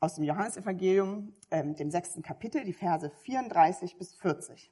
aus 0.00 0.14
dem 0.14 0.24
Johannesevangelium, 0.24 1.34
ähm, 1.50 1.74
dem 1.74 1.90
sechsten 1.90 2.22
Kapitel, 2.22 2.64
die 2.64 2.72
Verse 2.72 3.10
34 3.10 3.96
bis 3.96 4.14
40. 4.14 4.70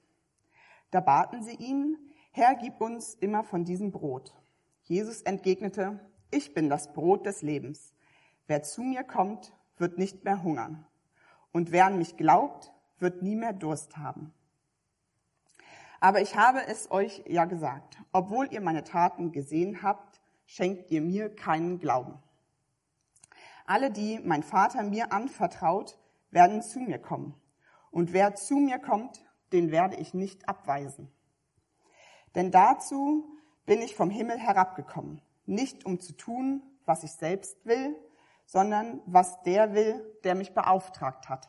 Da 0.91 1.01
baten 1.01 1.43
sie 1.43 1.57
ihn, 1.57 1.97
Herr, 2.33 2.55
gib 2.57 2.81
uns 2.81 3.15
immer 3.15 3.45
von 3.45 3.65
diesem 3.65 3.91
Brot. 3.91 4.35
Jesus 4.83 5.23
entgegnete, 5.23 6.01
ich 6.31 6.53
bin 6.53 6.69
das 6.69 6.93
Brot 6.93 7.27
des 7.27 7.43
Lebens. 7.43 7.95
Wer 8.47 8.63
zu 8.63 8.83
mir 8.83 9.05
kommt, 9.05 9.53
wird 9.79 9.99
nicht 9.99 10.25
mehr 10.25 10.43
hungern. 10.43 10.87
Und 11.53 11.73
wer 11.73 11.87
an 11.87 11.99
mich 11.99 12.17
glaubt, 12.17 12.73
wird 12.99 13.23
nie 13.23 13.37
mehr 13.37 13.53
Durst 13.53 13.97
haben. 13.97 14.33
Aber 16.01 16.21
ich 16.21 16.37
habe 16.37 16.67
es 16.67 16.91
euch 16.91 17.23
ja 17.27 17.47
gesagt, 17.47 17.99
obwohl 18.13 18.53
ihr 18.53 18.61
meine 18.61 18.85
Taten 18.85 19.33
gesehen 19.33 19.83
habt, 19.83 20.21
schenkt 20.45 20.91
ihr 20.91 21.01
mir 21.01 21.35
keinen 21.35 21.79
Glauben. 21.79 22.19
Alle, 23.65 23.91
die 23.91 24.21
mein 24.21 24.43
Vater 24.43 24.83
mir 24.83 25.13
anvertraut, 25.13 25.99
werden 26.31 26.63
zu 26.63 26.81
mir 26.81 26.99
kommen. 26.99 27.35
Und 27.91 28.13
wer 28.13 28.35
zu 28.35 28.57
mir 28.57 28.79
kommt, 28.79 29.25
den 29.53 29.71
werde 29.71 29.97
ich 29.97 30.15
nicht 30.15 30.49
abweisen. 30.49 31.11
Denn 32.35 32.51
dazu 32.51 33.25
bin 33.67 33.81
ich 33.81 33.95
vom 33.95 34.11
Himmel 34.11 34.39
herabgekommen, 34.39 35.23
nicht 35.47 35.87
um 35.87 36.01
zu 36.01 36.13
tun, 36.13 36.63
was 36.85 37.05
ich 37.05 37.13
selbst 37.13 37.65
will, 37.65 37.97
sondern 38.47 39.01
was 39.07 39.43
der 39.43 39.73
will, 39.75 40.19
der 40.25 40.35
mich 40.35 40.53
beauftragt 40.53 41.29
hat. 41.29 41.49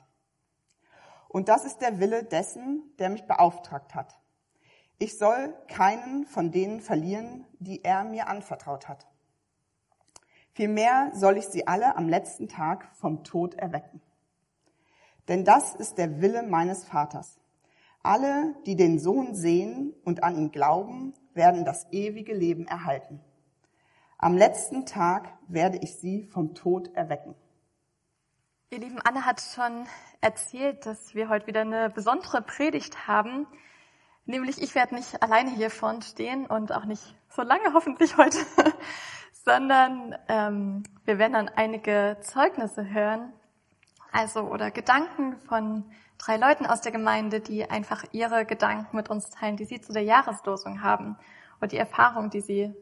Und 1.28 1.50
das 1.50 1.66
ist 1.66 1.80
der 1.80 2.00
Wille 2.00 2.23
dessen, 2.23 2.94
der 2.98 3.09
mich 3.09 3.26
beauftragt 3.26 3.94
hat. 3.94 4.18
Ich 4.98 5.18
soll 5.18 5.54
keinen 5.68 6.26
von 6.26 6.52
denen 6.52 6.80
verlieren, 6.80 7.45
die 7.59 7.84
er 7.84 8.06
mir 8.06 8.28
anvertraut 8.28 8.88
hat. 8.88 9.06
Vielmehr 10.55 11.12
soll 11.14 11.38
ich 11.38 11.48
sie 11.48 11.68
alle 11.68 11.98
am 11.98 12.08
letzten 12.08 12.48
Tag 12.48 12.88
vom 12.95 13.26
Tod 13.26 13.55
erwecken. 13.55 14.02
Denn 15.28 15.44
das 15.44 15.76
ist 15.76 15.98
der 15.98 16.22
Wille 16.22 16.44
meines 16.44 16.86
Vaters. 16.86 17.38
Alle, 18.03 18.56
die 18.66 18.78
den 18.78 18.98
Sohn 18.98 19.36
sehen 19.36 19.94
und 20.06 20.23
an 20.23 20.38
ihn 20.38 20.52
glauben, 20.52 21.14
werden 21.33 21.66
das 21.66 21.88
ewige 21.92 22.33
Leben 22.33 22.67
erhalten. 22.67 23.20
Am 24.17 24.38
letzten 24.38 24.86
Tag 24.86 25.28
werde 25.50 25.78
ich 25.80 25.98
sie 25.98 26.23
vom 26.23 26.56
Tod 26.56 26.95
erwecken. 26.95 27.36
Ihr 28.70 28.80
Lieben, 28.80 29.02
Anne 29.02 29.26
hat 29.26 29.42
schon 29.42 29.86
erzählt, 30.22 30.86
dass 30.86 31.14
wir 31.16 31.28
heute 31.28 31.48
wieder 31.48 31.61
eine 31.61 31.89
besondere 31.89 32.42
Predigt 32.42 33.09
haben. 33.09 33.45
Nämlich, 34.23 34.61
ich 34.61 34.73
werde 34.73 34.95
nicht 34.95 35.22
alleine 35.22 35.52
hier 35.52 35.70
vorn 35.70 36.02
stehen 36.02 36.45
und 36.45 36.72
auch 36.72 36.86
nicht 36.86 37.03
so 37.28 37.42
lange 37.42 37.73
hoffentlich 37.73 38.16
heute, 38.16 38.38
sondern 39.46 40.16
ähm, 40.28 40.84
wir 41.06 41.20
werden 41.20 41.34
dann 41.34 41.50
einige 41.50 42.18
Zeugnisse 42.22 42.90
hören, 42.90 43.32
also 44.12 44.42
oder 44.42 44.72
Gedanken 44.72 45.38
von 45.42 45.86
drei 46.18 46.38
Leuten 46.38 46.66
aus 46.66 46.82
der 46.82 46.92
Gemeinde, 46.92 47.42
die 47.42 47.70
einfach 47.70 48.04
ihre 48.12 48.46
Gedanken 48.46 48.96
mit 48.96 49.10
uns 49.10 49.30
teilen, 49.30 49.58
die 49.58 49.66
sie 49.66 49.82
zu 49.82 49.94
der 49.94 50.04
Jahreslosung 50.04 50.82
haben 50.82 51.18
und 51.62 51.72
die 51.72 51.78
Erfahrung, 51.78 52.30
die 52.30 52.42
sie 52.42 52.73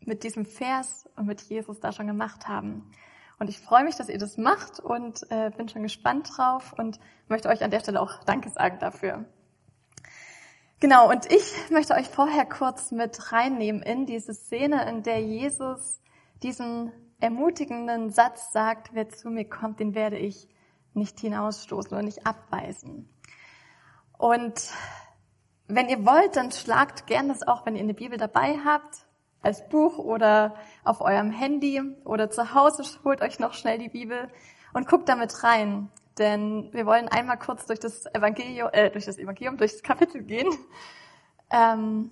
mit 0.00 0.24
diesem 0.24 0.46
Vers 0.46 1.08
und 1.16 1.26
mit 1.26 1.42
Jesus 1.42 1.80
da 1.80 1.92
schon 1.92 2.06
gemacht 2.06 2.48
haben. 2.48 2.90
Und 3.38 3.48
ich 3.48 3.60
freue 3.60 3.84
mich, 3.84 3.96
dass 3.96 4.08
ihr 4.08 4.18
das 4.18 4.36
macht 4.36 4.80
und 4.80 5.30
äh, 5.30 5.50
bin 5.56 5.68
schon 5.68 5.84
gespannt 5.84 6.28
drauf 6.36 6.74
und 6.76 6.98
möchte 7.28 7.48
euch 7.48 7.62
an 7.62 7.70
der 7.70 7.80
Stelle 7.80 8.00
auch 8.00 8.24
Danke 8.24 8.50
sagen 8.50 8.78
dafür. 8.80 9.26
Genau, 10.80 11.10
und 11.10 11.30
ich 11.32 11.70
möchte 11.70 11.94
euch 11.94 12.08
vorher 12.08 12.46
kurz 12.46 12.92
mit 12.92 13.32
reinnehmen 13.32 13.82
in 13.82 14.06
diese 14.06 14.32
Szene, 14.32 14.88
in 14.88 15.02
der 15.02 15.20
Jesus 15.20 16.00
diesen 16.42 16.92
ermutigenden 17.18 18.10
Satz 18.10 18.52
sagt, 18.52 18.90
wer 18.92 19.08
zu 19.08 19.28
mir 19.28 19.48
kommt, 19.48 19.80
den 19.80 19.96
werde 19.96 20.18
ich 20.18 20.46
nicht 20.94 21.18
hinausstoßen 21.18 21.90
oder 21.90 22.02
nicht 22.02 22.26
abweisen. 22.28 23.08
Und 24.16 24.70
wenn 25.66 25.88
ihr 25.88 26.06
wollt, 26.06 26.36
dann 26.36 26.52
schlagt 26.52 27.08
gern 27.08 27.28
das 27.28 27.42
auch, 27.42 27.66
wenn 27.66 27.74
ihr 27.74 27.82
eine 27.82 27.94
Bibel 27.94 28.16
dabei 28.16 28.58
habt, 28.64 29.04
als 29.42 29.68
Buch 29.68 29.98
oder 29.98 30.54
auf 30.84 31.00
eurem 31.00 31.32
Handy 31.32 31.80
oder 32.04 32.30
zu 32.30 32.54
Hause, 32.54 32.84
holt 33.02 33.20
euch 33.20 33.40
noch 33.40 33.54
schnell 33.54 33.78
die 33.78 33.88
Bibel 33.88 34.28
und 34.74 34.86
guckt 34.86 35.08
damit 35.08 35.42
rein. 35.42 35.90
Denn 36.18 36.72
wir 36.72 36.86
wollen 36.86 37.08
einmal 37.08 37.38
kurz 37.38 37.66
durch 37.66 37.80
das 37.80 38.06
Evangelium, 38.14 38.68
äh, 38.72 38.90
durch 38.90 39.04
das 39.04 39.18
Evangelium, 39.18 39.56
durch 39.56 39.72
das 39.72 39.82
Kapitel 39.82 40.22
gehen. 40.22 40.48
Ähm, 41.50 42.10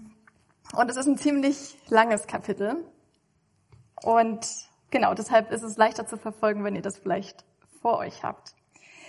und 0.74 0.90
es 0.90 0.96
ist 0.96 1.06
ein 1.06 1.18
ziemlich 1.18 1.76
langes 1.88 2.26
Kapitel. 2.26 2.84
Und 4.02 4.46
genau, 4.90 5.14
deshalb 5.14 5.50
ist 5.50 5.62
es 5.62 5.76
leichter 5.76 6.06
zu 6.06 6.16
verfolgen, 6.16 6.64
wenn 6.64 6.76
ihr 6.76 6.82
das 6.82 6.98
vielleicht 6.98 7.44
vor 7.80 7.98
euch 7.98 8.22
habt. 8.22 8.54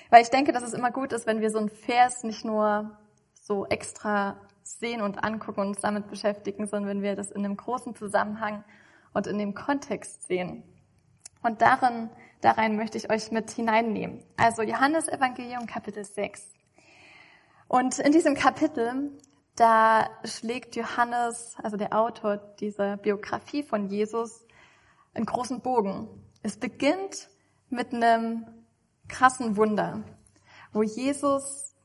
Weil 0.09 0.21
ich 0.21 0.29
denke, 0.29 0.51
dass 0.51 0.63
es 0.63 0.73
immer 0.73 0.91
gut 0.91 1.13
ist, 1.13 1.27
wenn 1.27 1.41
wir 1.41 1.49
so 1.49 1.59
einen 1.59 1.69
Vers 1.69 2.23
nicht 2.23 2.45
nur 2.45 2.97
so 3.41 3.65
extra 3.67 4.37
sehen 4.63 5.01
und 5.01 5.23
angucken 5.23 5.61
und 5.61 5.67
uns 5.69 5.81
damit 5.81 6.09
beschäftigen, 6.09 6.67
sondern 6.67 6.89
wenn 6.89 7.01
wir 7.01 7.15
das 7.15 7.31
in 7.31 7.45
einem 7.45 7.57
großen 7.57 7.95
Zusammenhang 7.95 8.63
und 9.13 9.27
in 9.27 9.37
dem 9.37 9.53
Kontext 9.53 10.27
sehen. 10.27 10.63
Und 11.41 11.61
darin, 11.61 12.09
darein 12.41 12.75
möchte 12.75 12.97
ich 12.97 13.09
euch 13.09 13.31
mit 13.31 13.51
hineinnehmen. 13.51 14.23
Also 14.37 14.61
Johannes 14.61 15.07
Evangelium 15.07 15.65
Kapitel 15.65 16.03
6. 16.03 16.53
Und 17.67 17.99
in 17.99 18.11
diesem 18.11 18.35
Kapitel, 18.35 19.11
da 19.55 20.09
schlägt 20.23 20.75
Johannes, 20.75 21.55
also 21.61 21.77
der 21.77 21.97
Autor 21.97 22.37
dieser 22.37 22.97
Biografie 22.97 23.63
von 23.63 23.87
Jesus, 23.87 24.45
einen 25.13 25.25
großen 25.25 25.61
Bogen. 25.61 26.07
Es 26.43 26.57
beginnt 26.57 27.29
mit 27.69 27.93
einem 27.93 28.45
krassen 29.07 29.57
Wunder, 29.57 30.03
wo 30.71 30.83
Jesus 30.83 31.75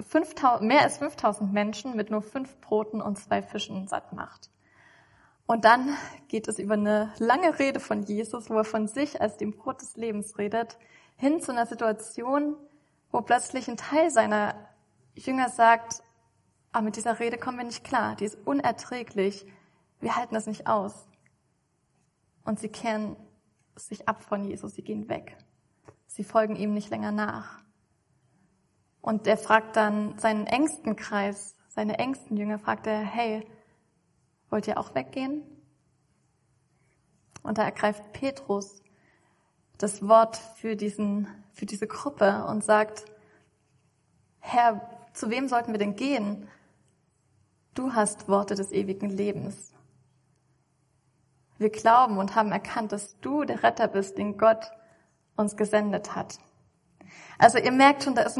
5000, 0.00 0.66
mehr 0.66 0.82
als 0.82 0.98
5000 0.98 1.52
Menschen 1.52 1.96
mit 1.96 2.10
nur 2.10 2.22
fünf 2.22 2.60
Broten 2.60 3.00
und 3.00 3.18
zwei 3.18 3.42
Fischen 3.42 3.86
satt 3.88 4.12
macht. 4.12 4.51
Und 5.46 5.64
dann 5.64 5.96
geht 6.28 6.48
es 6.48 6.58
über 6.58 6.74
eine 6.74 7.12
lange 7.18 7.58
Rede 7.58 7.80
von 7.80 8.02
Jesus, 8.02 8.48
wo 8.48 8.54
er 8.54 8.64
von 8.64 8.88
sich 8.88 9.20
als 9.20 9.36
dem 9.36 9.52
Brot 9.52 9.82
des 9.82 9.96
Lebens 9.96 10.38
redet, 10.38 10.78
hin 11.16 11.40
zu 11.40 11.52
einer 11.52 11.66
Situation, 11.66 12.56
wo 13.10 13.20
plötzlich 13.20 13.68
ein 13.68 13.76
Teil 13.76 14.10
seiner 14.10 14.54
Jünger 15.14 15.48
sagt, 15.48 16.02
aber 16.72 16.78
ah, 16.78 16.82
mit 16.82 16.96
dieser 16.96 17.20
Rede 17.20 17.36
kommen 17.36 17.58
wir 17.58 17.66
nicht 17.66 17.84
klar, 17.84 18.16
die 18.16 18.24
ist 18.24 18.38
unerträglich, 18.46 19.46
wir 20.00 20.16
halten 20.16 20.34
das 20.34 20.46
nicht 20.46 20.66
aus. 20.66 21.06
Und 22.44 22.58
sie 22.58 22.70
kehren 22.70 23.14
sich 23.76 24.08
ab 24.08 24.24
von 24.24 24.44
Jesus, 24.44 24.74
sie 24.74 24.82
gehen 24.82 25.10
weg. 25.10 25.36
Sie 26.06 26.24
folgen 26.24 26.56
ihm 26.56 26.72
nicht 26.72 26.88
länger 26.88 27.12
nach. 27.12 27.62
Und 29.02 29.26
er 29.26 29.36
fragt 29.36 29.76
dann 29.76 30.18
seinen 30.18 30.46
engsten 30.46 30.96
Kreis, 30.96 31.56
seine 31.68 31.98
engsten 31.98 32.38
Jünger, 32.38 32.58
fragt 32.58 32.86
er, 32.86 33.00
hey, 33.00 33.46
wollt 34.52 34.68
ihr 34.68 34.78
auch 34.78 34.94
weggehen? 34.94 35.42
Und 37.42 37.58
da 37.58 37.64
ergreift 37.64 38.12
Petrus 38.12 38.82
das 39.78 40.06
Wort 40.06 40.36
für 40.36 40.76
diesen, 40.76 41.26
für 41.54 41.66
diese 41.66 41.88
Gruppe 41.88 42.44
und 42.44 42.62
sagt, 42.62 43.06
Herr, 44.38 44.80
zu 45.12 45.30
wem 45.30 45.48
sollten 45.48 45.72
wir 45.72 45.78
denn 45.78 45.96
gehen? 45.96 46.48
Du 47.74 47.94
hast 47.94 48.28
Worte 48.28 48.54
des 48.54 48.70
ewigen 48.70 49.08
Lebens. 49.08 49.72
Wir 51.58 51.70
glauben 51.70 52.18
und 52.18 52.36
haben 52.36 52.52
erkannt, 52.52 52.92
dass 52.92 53.18
du 53.20 53.44
der 53.44 53.62
Retter 53.62 53.88
bist, 53.88 54.18
den 54.18 54.36
Gott 54.36 54.70
uns 55.36 55.56
gesendet 55.56 56.14
hat. 56.14 56.38
Also 57.38 57.58
ihr 57.58 57.72
merkt 57.72 58.04
schon, 58.04 58.14
da 58.14 58.22
ist 58.22 58.38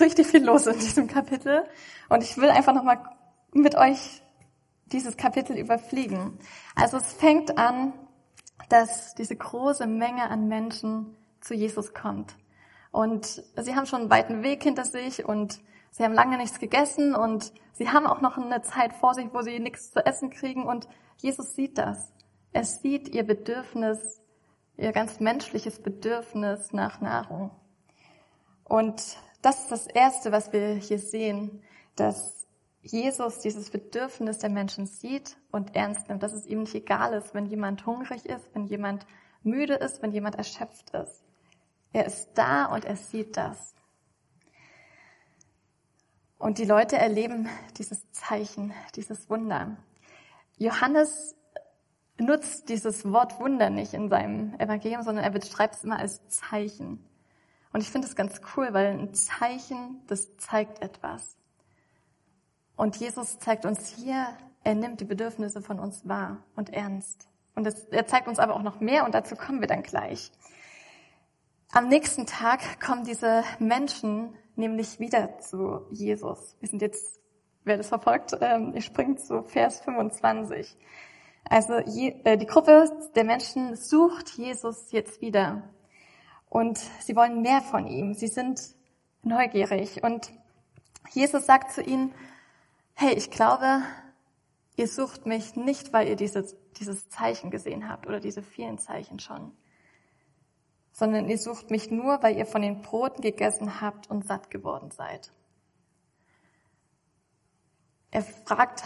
richtig 0.00 0.26
viel 0.26 0.44
los 0.44 0.66
in 0.66 0.78
diesem 0.78 1.06
Kapitel. 1.06 1.64
Und 2.08 2.22
ich 2.22 2.36
will 2.36 2.50
einfach 2.50 2.74
nochmal 2.74 3.02
mit 3.52 3.74
euch 3.76 4.21
dieses 4.92 5.16
Kapitel 5.16 5.56
überfliegen. 5.56 6.38
Also 6.74 6.96
es 6.96 7.12
fängt 7.12 7.58
an, 7.58 7.92
dass 8.68 9.14
diese 9.14 9.36
große 9.36 9.86
Menge 9.86 10.30
an 10.30 10.48
Menschen 10.48 11.16
zu 11.40 11.54
Jesus 11.54 11.94
kommt. 11.94 12.36
Und 12.90 13.42
sie 13.56 13.74
haben 13.74 13.86
schon 13.86 14.02
einen 14.02 14.10
weiten 14.10 14.42
Weg 14.42 14.62
hinter 14.62 14.84
sich 14.84 15.24
und 15.24 15.60
sie 15.90 16.04
haben 16.04 16.12
lange 16.12 16.36
nichts 16.36 16.58
gegessen 16.58 17.14
und 17.14 17.52
sie 17.72 17.88
haben 17.88 18.06
auch 18.06 18.20
noch 18.20 18.36
eine 18.36 18.62
Zeit 18.62 18.92
vor 18.92 19.14
sich, 19.14 19.28
wo 19.32 19.42
sie 19.42 19.58
nichts 19.60 19.92
zu 19.92 20.04
essen 20.04 20.30
kriegen 20.30 20.64
und 20.64 20.88
Jesus 21.18 21.54
sieht 21.54 21.78
das. 21.78 22.12
Er 22.52 22.64
sieht 22.64 23.08
ihr 23.08 23.24
Bedürfnis, 23.24 24.20
ihr 24.76 24.92
ganz 24.92 25.20
menschliches 25.20 25.80
Bedürfnis 25.80 26.72
nach 26.72 27.00
Nahrung. 27.00 27.50
Und 28.64 29.16
das 29.40 29.60
ist 29.60 29.72
das 29.72 29.86
Erste, 29.86 30.32
was 30.32 30.52
wir 30.52 30.74
hier 30.74 30.98
sehen, 30.98 31.62
dass 31.96 32.46
Jesus 32.82 33.38
dieses 33.38 33.70
Bedürfnis 33.70 34.38
der 34.38 34.50
Menschen 34.50 34.86
sieht 34.86 35.36
und 35.52 35.76
ernst 35.76 36.08
nimmt, 36.08 36.22
dass 36.22 36.32
es 36.32 36.46
ihm 36.46 36.60
nicht 36.62 36.74
egal 36.74 37.12
ist, 37.14 37.32
wenn 37.32 37.46
jemand 37.46 37.86
hungrig 37.86 38.26
ist, 38.26 38.48
wenn 38.54 38.66
jemand 38.66 39.06
müde 39.44 39.74
ist, 39.74 40.02
wenn 40.02 40.10
jemand 40.12 40.34
erschöpft 40.34 40.90
ist. 40.90 41.22
Er 41.92 42.06
ist 42.06 42.30
da 42.34 42.66
und 42.66 42.84
er 42.84 42.96
sieht 42.96 43.36
das. 43.36 43.74
Und 46.38 46.58
die 46.58 46.64
Leute 46.64 46.96
erleben 46.96 47.48
dieses 47.78 48.10
Zeichen, 48.10 48.74
dieses 48.96 49.30
Wunder. 49.30 49.76
Johannes 50.58 51.36
nutzt 52.18 52.68
dieses 52.68 53.04
Wort 53.12 53.38
Wunder 53.38 53.70
nicht 53.70 53.94
in 53.94 54.08
seinem 54.08 54.54
Evangelium, 54.58 55.02
sondern 55.02 55.24
er 55.24 55.30
beschreibt 55.30 55.76
es 55.76 55.84
immer 55.84 56.00
als 56.00 56.26
Zeichen. 56.28 57.04
Und 57.72 57.80
ich 57.80 57.90
finde 57.90 58.08
es 58.08 58.16
ganz 58.16 58.40
cool, 58.56 58.72
weil 58.72 58.98
ein 58.98 59.14
Zeichen, 59.14 60.02
das 60.08 60.36
zeigt 60.36 60.82
etwas. 60.82 61.36
Und 62.76 62.96
Jesus 62.96 63.38
zeigt 63.38 63.64
uns 63.66 63.88
hier, 63.88 64.26
er 64.64 64.74
nimmt 64.74 65.00
die 65.00 65.04
Bedürfnisse 65.04 65.60
von 65.60 65.78
uns 65.78 66.06
wahr 66.08 66.42
und 66.56 66.70
ernst. 66.70 67.28
Und 67.54 67.64
das, 67.64 67.84
er 67.86 68.06
zeigt 68.06 68.28
uns 68.28 68.38
aber 68.38 68.54
auch 68.54 68.62
noch 68.62 68.80
mehr 68.80 69.04
und 69.04 69.14
dazu 69.14 69.34
kommen 69.36 69.60
wir 69.60 69.68
dann 69.68 69.82
gleich. 69.82 70.30
Am 71.72 71.88
nächsten 71.88 72.26
Tag 72.26 72.80
kommen 72.80 73.04
diese 73.04 73.44
Menschen 73.58 74.34
nämlich 74.56 75.00
wieder 75.00 75.38
zu 75.38 75.86
Jesus. 75.90 76.56
Wir 76.60 76.68
sind 76.68 76.82
jetzt, 76.82 77.20
wer 77.64 77.76
das 77.76 77.88
verfolgt, 77.88 78.36
ähm, 78.40 78.72
ich 78.74 78.84
springe 78.84 79.16
zu 79.16 79.42
Vers 79.42 79.80
25. 79.80 80.76
Also 81.44 81.74
äh, 81.74 82.36
die 82.36 82.46
Gruppe 82.46 82.90
der 83.14 83.24
Menschen 83.24 83.76
sucht 83.76 84.30
Jesus 84.36 84.92
jetzt 84.92 85.20
wieder 85.20 85.62
und 86.48 86.78
sie 87.00 87.16
wollen 87.16 87.42
mehr 87.42 87.62
von 87.62 87.86
ihm. 87.86 88.14
Sie 88.14 88.28
sind 88.28 88.60
neugierig 89.22 90.02
und 90.02 90.30
Jesus 91.10 91.46
sagt 91.46 91.72
zu 91.72 91.82
ihnen, 91.82 92.14
hey, 92.94 93.14
ich 93.14 93.30
glaube, 93.30 93.82
ihr 94.76 94.88
sucht 94.88 95.26
mich 95.26 95.56
nicht, 95.56 95.92
weil 95.92 96.08
ihr 96.08 96.16
dieses, 96.16 96.56
dieses 96.78 97.08
Zeichen 97.08 97.50
gesehen 97.50 97.88
habt 97.88 98.06
oder 98.06 98.20
diese 98.20 98.42
vielen 98.42 98.78
Zeichen 98.78 99.18
schon, 99.18 99.52
sondern 100.92 101.28
ihr 101.28 101.38
sucht 101.38 101.70
mich 101.70 101.90
nur, 101.90 102.22
weil 102.22 102.36
ihr 102.36 102.46
von 102.46 102.62
den 102.62 102.82
Broten 102.82 103.22
gegessen 103.22 103.80
habt 103.80 104.10
und 104.10 104.26
satt 104.26 104.50
geworden 104.50 104.90
seid. 104.90 105.32
Er 108.10 108.22
fragt 108.22 108.84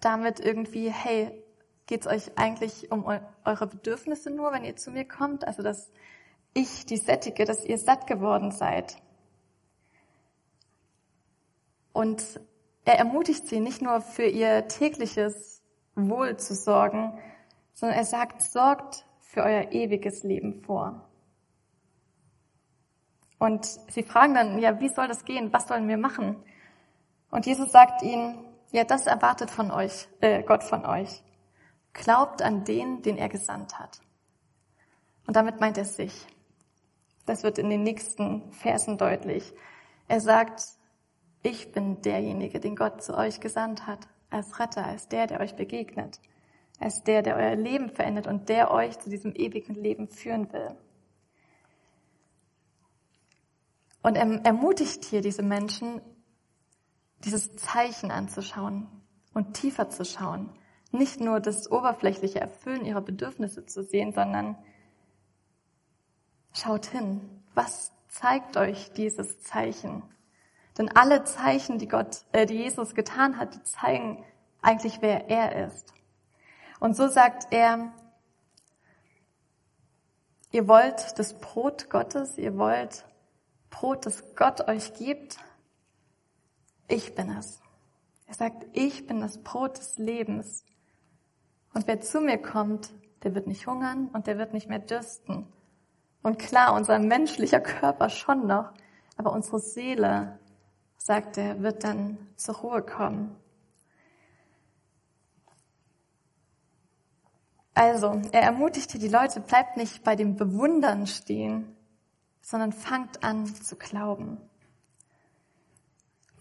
damit 0.00 0.38
irgendwie, 0.38 0.90
hey, 0.90 1.44
geht 1.86 2.02
es 2.02 2.06
euch 2.06 2.38
eigentlich 2.38 2.92
um 2.92 3.04
eure 3.44 3.66
Bedürfnisse 3.66 4.30
nur, 4.30 4.52
wenn 4.52 4.64
ihr 4.64 4.76
zu 4.76 4.92
mir 4.92 5.06
kommt? 5.06 5.44
Also, 5.44 5.62
dass 5.62 5.90
ich 6.54 6.86
die 6.86 6.96
sättige, 6.96 7.44
dass 7.44 7.64
ihr 7.64 7.78
satt 7.78 8.06
geworden 8.06 8.52
seid. 8.52 9.02
Und 11.92 12.40
er 12.88 12.98
ermutigt 12.98 13.46
sie 13.46 13.60
nicht 13.60 13.82
nur 13.82 14.00
für 14.00 14.24
ihr 14.24 14.66
tägliches 14.66 15.62
Wohl 15.94 16.38
zu 16.38 16.54
sorgen, 16.54 17.18
sondern 17.74 17.98
er 17.98 18.06
sagt, 18.06 18.40
sorgt 18.40 19.04
für 19.20 19.42
euer 19.42 19.72
ewiges 19.72 20.22
Leben 20.22 20.62
vor. 20.62 21.06
Und 23.38 23.66
sie 23.66 24.02
fragen 24.02 24.32
dann, 24.32 24.58
ja, 24.58 24.80
wie 24.80 24.88
soll 24.88 25.06
das 25.06 25.26
gehen? 25.26 25.52
Was 25.52 25.68
sollen 25.68 25.86
wir 25.86 25.98
machen? 25.98 26.42
Und 27.30 27.44
Jesus 27.44 27.70
sagt 27.72 28.00
ihnen, 28.02 28.42
ja, 28.72 28.84
das 28.84 29.06
erwartet 29.06 29.50
von 29.50 29.70
euch, 29.70 30.08
äh, 30.22 30.42
Gott 30.42 30.64
von 30.64 30.86
euch. 30.86 31.22
Glaubt 31.92 32.40
an 32.40 32.64
den, 32.64 33.02
den 33.02 33.18
er 33.18 33.28
gesandt 33.28 33.78
hat. 33.78 34.00
Und 35.26 35.36
damit 35.36 35.60
meint 35.60 35.76
er 35.76 35.84
sich. 35.84 36.26
Das 37.26 37.42
wird 37.42 37.58
in 37.58 37.68
den 37.68 37.82
nächsten 37.82 38.50
Versen 38.50 38.96
deutlich. 38.96 39.52
Er 40.08 40.22
sagt, 40.22 40.77
ich 41.42 41.72
bin 41.72 42.02
derjenige, 42.02 42.60
den 42.60 42.76
Gott 42.76 43.02
zu 43.02 43.16
euch 43.16 43.40
gesandt 43.40 43.86
hat, 43.86 44.08
als 44.30 44.58
Retter, 44.58 44.84
als 44.84 45.08
der, 45.08 45.26
der 45.26 45.40
euch 45.40 45.56
begegnet, 45.56 46.20
als 46.78 47.02
der, 47.04 47.22
der 47.22 47.36
euer 47.36 47.56
Leben 47.56 47.90
verändert 47.90 48.26
und 48.26 48.48
der 48.48 48.70
euch 48.70 48.98
zu 48.98 49.10
diesem 49.10 49.34
ewigen 49.34 49.74
Leben 49.74 50.08
führen 50.08 50.52
will. 50.52 50.76
Und 54.02 54.16
er 54.16 54.44
ermutigt 54.44 55.04
hier 55.04 55.20
diese 55.20 55.42
Menschen, 55.42 56.00
dieses 57.24 57.56
Zeichen 57.56 58.10
anzuschauen 58.10 58.86
und 59.34 59.54
tiefer 59.54 59.90
zu 59.90 60.04
schauen, 60.04 60.50
nicht 60.90 61.20
nur 61.20 61.40
das 61.40 61.70
oberflächliche 61.70 62.40
Erfüllen 62.40 62.84
ihrer 62.84 63.00
Bedürfnisse 63.00 63.66
zu 63.66 63.82
sehen, 63.82 64.12
sondern 64.12 64.56
schaut 66.52 66.86
hin, 66.86 67.20
was 67.54 67.92
zeigt 68.08 68.56
euch 68.56 68.92
dieses 68.92 69.40
Zeichen? 69.40 70.02
Denn 70.78 70.94
alle 70.94 71.24
Zeichen, 71.24 71.78
die 71.78 71.88
Gott, 71.88 72.22
äh, 72.32 72.46
die 72.46 72.54
Jesus 72.54 72.94
getan 72.94 73.36
hat, 73.36 73.56
die 73.56 73.62
zeigen 73.64 74.24
eigentlich, 74.62 75.02
wer 75.02 75.28
er 75.28 75.66
ist. 75.66 75.92
Und 76.78 76.96
so 76.96 77.08
sagt 77.08 77.48
er, 77.50 77.92
ihr 80.52 80.68
wollt 80.68 81.18
das 81.18 81.34
Brot 81.34 81.90
Gottes, 81.90 82.38
ihr 82.38 82.56
wollt 82.56 83.04
Brot, 83.70 84.06
das 84.06 84.22
Gott 84.36 84.68
euch 84.68 84.94
gibt. 84.94 85.38
Ich 86.86 87.14
bin 87.14 87.30
es. 87.30 87.60
Er 88.26 88.34
sagt, 88.34 88.66
ich 88.72 89.06
bin 89.06 89.20
das 89.20 89.38
Brot 89.38 89.78
des 89.78 89.98
Lebens. 89.98 90.64
Und 91.74 91.86
wer 91.86 92.00
zu 92.00 92.20
mir 92.20 92.38
kommt, 92.38 92.90
der 93.24 93.34
wird 93.34 93.46
nicht 93.46 93.66
hungern 93.66 94.08
und 94.12 94.26
der 94.26 94.38
wird 94.38 94.52
nicht 94.52 94.68
mehr 94.68 94.78
dürsten. 94.78 95.46
Und 96.22 96.38
klar, 96.38 96.74
unser 96.74 96.98
menschlicher 96.98 97.60
Körper 97.60 98.10
schon 98.10 98.46
noch, 98.46 98.72
aber 99.16 99.32
unsere 99.32 99.60
Seele, 99.60 100.38
sagt 101.08 101.38
er, 101.38 101.62
wird 101.62 101.84
dann 101.84 102.18
zur 102.36 102.56
Ruhe 102.56 102.82
kommen. 102.82 103.34
Also, 107.72 108.20
er 108.30 108.42
ermutigte 108.42 108.98
die 108.98 109.08
Leute, 109.08 109.40
bleibt 109.40 109.78
nicht 109.78 110.04
bei 110.04 110.16
dem 110.16 110.36
Bewundern 110.36 111.06
stehen, 111.06 111.74
sondern 112.42 112.72
fangt 112.72 113.24
an 113.24 113.46
zu 113.46 113.76
glauben. 113.76 114.36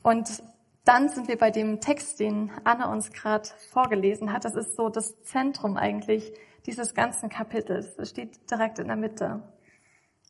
Und 0.04 0.44
dann 0.84 1.08
sind 1.08 1.30
wir 1.30 1.38
bei 1.38 1.50
dem 1.50 1.80
Text, 1.80 2.20
den 2.20 2.52
Anna 2.66 2.92
uns 2.92 3.14
gerade 3.14 3.48
vorgelesen 3.72 4.34
hat. 4.34 4.44
Das 4.44 4.56
ist 4.56 4.76
so 4.76 4.90
das 4.90 5.24
Zentrum 5.24 5.78
eigentlich 5.78 6.34
dieses 6.66 6.94
ganzen 6.94 7.30
Kapitels. 7.30 7.96
Das 7.96 8.10
steht 8.10 8.52
direkt 8.52 8.80
in 8.80 8.88
der 8.88 8.98
Mitte. 8.98 9.42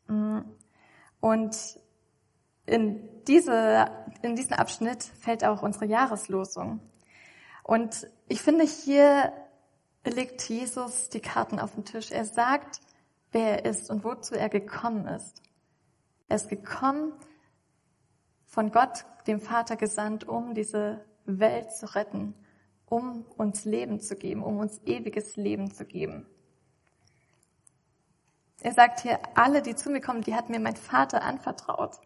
Mm. 0.07 0.41
Und 1.21 1.79
in, 2.67 3.09
diese, 3.27 3.89
in 4.21 4.35
diesen 4.35 4.53
Abschnitt 4.53 5.03
fällt 5.03 5.43
auch 5.43 5.63
unsere 5.63 5.85
Jahreslosung. 5.85 6.79
Und 7.63 8.07
ich 8.27 8.41
finde, 8.41 8.65
hier 8.65 9.33
legt 10.05 10.47
Jesus 10.47 11.09
die 11.09 11.19
Karten 11.19 11.59
auf 11.59 11.73
den 11.73 11.85
Tisch. 11.85 12.11
Er 12.11 12.25
sagt, 12.25 12.81
wer 13.31 13.63
er 13.63 13.71
ist 13.71 13.89
und 13.89 14.03
wozu 14.03 14.35
er 14.35 14.49
gekommen 14.49 15.07
ist. 15.07 15.41
Er 16.29 16.35
ist 16.35 16.49
gekommen, 16.49 17.13
von 18.45 18.71
Gott, 18.71 19.05
dem 19.27 19.41
Vater, 19.41 19.75
gesandt, 19.75 20.27
um 20.27 20.53
diese 20.53 21.05
Welt 21.25 21.71
zu 21.73 21.93
retten, 21.93 22.33
um 22.85 23.25
uns 23.37 23.65
Leben 23.65 23.99
zu 23.99 24.15
geben, 24.15 24.41
um 24.41 24.57
uns 24.57 24.81
ewiges 24.85 25.35
Leben 25.35 25.71
zu 25.71 25.85
geben. 25.85 26.25
Er 28.61 28.73
sagt 28.73 29.01
hier, 29.01 29.19
alle, 29.35 29.61
die 29.61 29.75
zu 29.75 29.89
mir 29.89 30.01
kommen, 30.01 30.21
die 30.21 30.33
hat 30.33 30.49
mir 30.49 30.59
mein 30.59 30.75
Vater 30.75 31.21
anvertraut. 31.21 31.99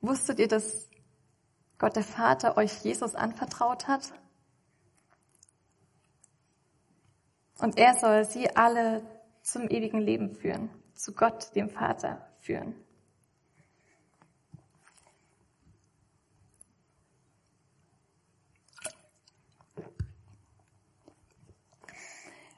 Wusstet 0.00 0.38
ihr, 0.38 0.48
dass 0.48 0.88
Gott 1.78 1.96
der 1.96 2.04
Vater 2.04 2.56
euch 2.56 2.82
Jesus 2.82 3.14
anvertraut 3.14 3.86
hat? 3.88 4.12
Und 7.58 7.76
er 7.78 7.94
soll 7.94 8.24
sie 8.24 8.56
alle 8.56 9.02
zum 9.42 9.68
ewigen 9.68 10.00
Leben 10.00 10.34
führen, 10.34 10.70
zu 10.94 11.12
Gott, 11.12 11.54
dem 11.54 11.68
Vater, 11.68 12.26
führen. 12.38 12.74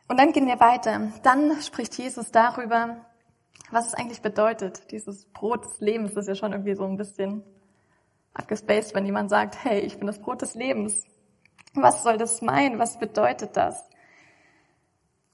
Und 0.06 0.18
dann 0.18 0.32
gehen 0.32 0.46
wir 0.46 0.60
weiter. 0.60 1.10
Dann 1.22 1.60
spricht 1.62 1.96
Jesus 1.96 2.30
darüber, 2.30 3.04
was 3.72 3.86
es 3.88 3.94
eigentlich 3.94 4.22
bedeutet. 4.22 4.90
Dieses 4.90 5.26
Brot 5.26 5.64
des 5.64 5.80
Lebens 5.80 6.16
ist 6.16 6.28
ja 6.28 6.34
schon 6.34 6.52
irgendwie 6.52 6.74
so 6.74 6.84
ein 6.84 6.96
bisschen 6.96 7.42
abgespaced, 8.34 8.94
wenn 8.94 9.06
jemand 9.06 9.30
sagt, 9.30 9.64
hey, 9.64 9.80
ich 9.80 9.98
bin 9.98 10.06
das 10.06 10.20
Brot 10.20 10.42
des 10.42 10.54
Lebens. 10.54 11.04
Was 11.74 12.02
soll 12.02 12.18
das 12.18 12.42
meinen? 12.42 12.78
Was 12.78 12.98
bedeutet 12.98 13.56
das? 13.56 13.88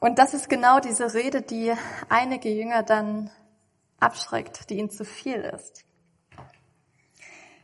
Und 0.01 0.19
das 0.19 0.35
ist 0.35 0.49
genau 0.49 0.79
diese 0.79 1.13
Rede, 1.15 1.43
die 1.43 1.73
einige 2.09 2.49
Jünger 2.49 2.85
dann 2.85 3.31
abschreckt, 3.99 4.71
die 4.71 4.79
ihnen 4.79 4.91
zu 4.91 5.05
viel 5.05 5.41
ist. 5.41 5.85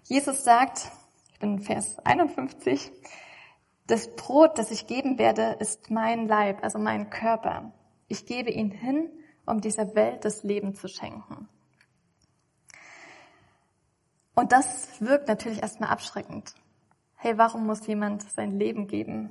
Jesus 0.03 0.43
sagt, 0.43 0.91
ich 1.33 1.39
bin 1.39 1.61
Vers 1.61 1.99
51, 2.05 2.93
das 3.87 4.15
Brot, 4.17 4.59
das 4.59 4.71
ich 4.71 4.87
geben 4.87 5.19
werde, 5.19 5.57
ist 5.61 5.91
mein 5.91 6.27
Leib, 6.27 6.63
also 6.65 6.79
mein 6.79 7.11
Körper. 7.11 7.73
Ich 8.09 8.27
gebe 8.27 8.51
ihn 8.51 8.71
hin, 8.71 9.11
um 9.47 9.61
dieser 9.61 9.95
Welt 9.95 10.25
das 10.25 10.43
Leben 10.43 10.75
zu 10.75 10.89
schenken. 10.89 11.49
Und 14.35 14.53
das 14.53 15.01
wirkt 15.01 15.29
natürlich 15.29 15.63
erstmal 15.63 15.91
abschreckend. 15.91 16.55
Hey, 17.15 17.39
warum 17.39 17.67
muss 17.67 17.87
jemand 17.87 18.23
sein 18.31 18.59
Leben 18.59 18.87
geben? 18.87 19.31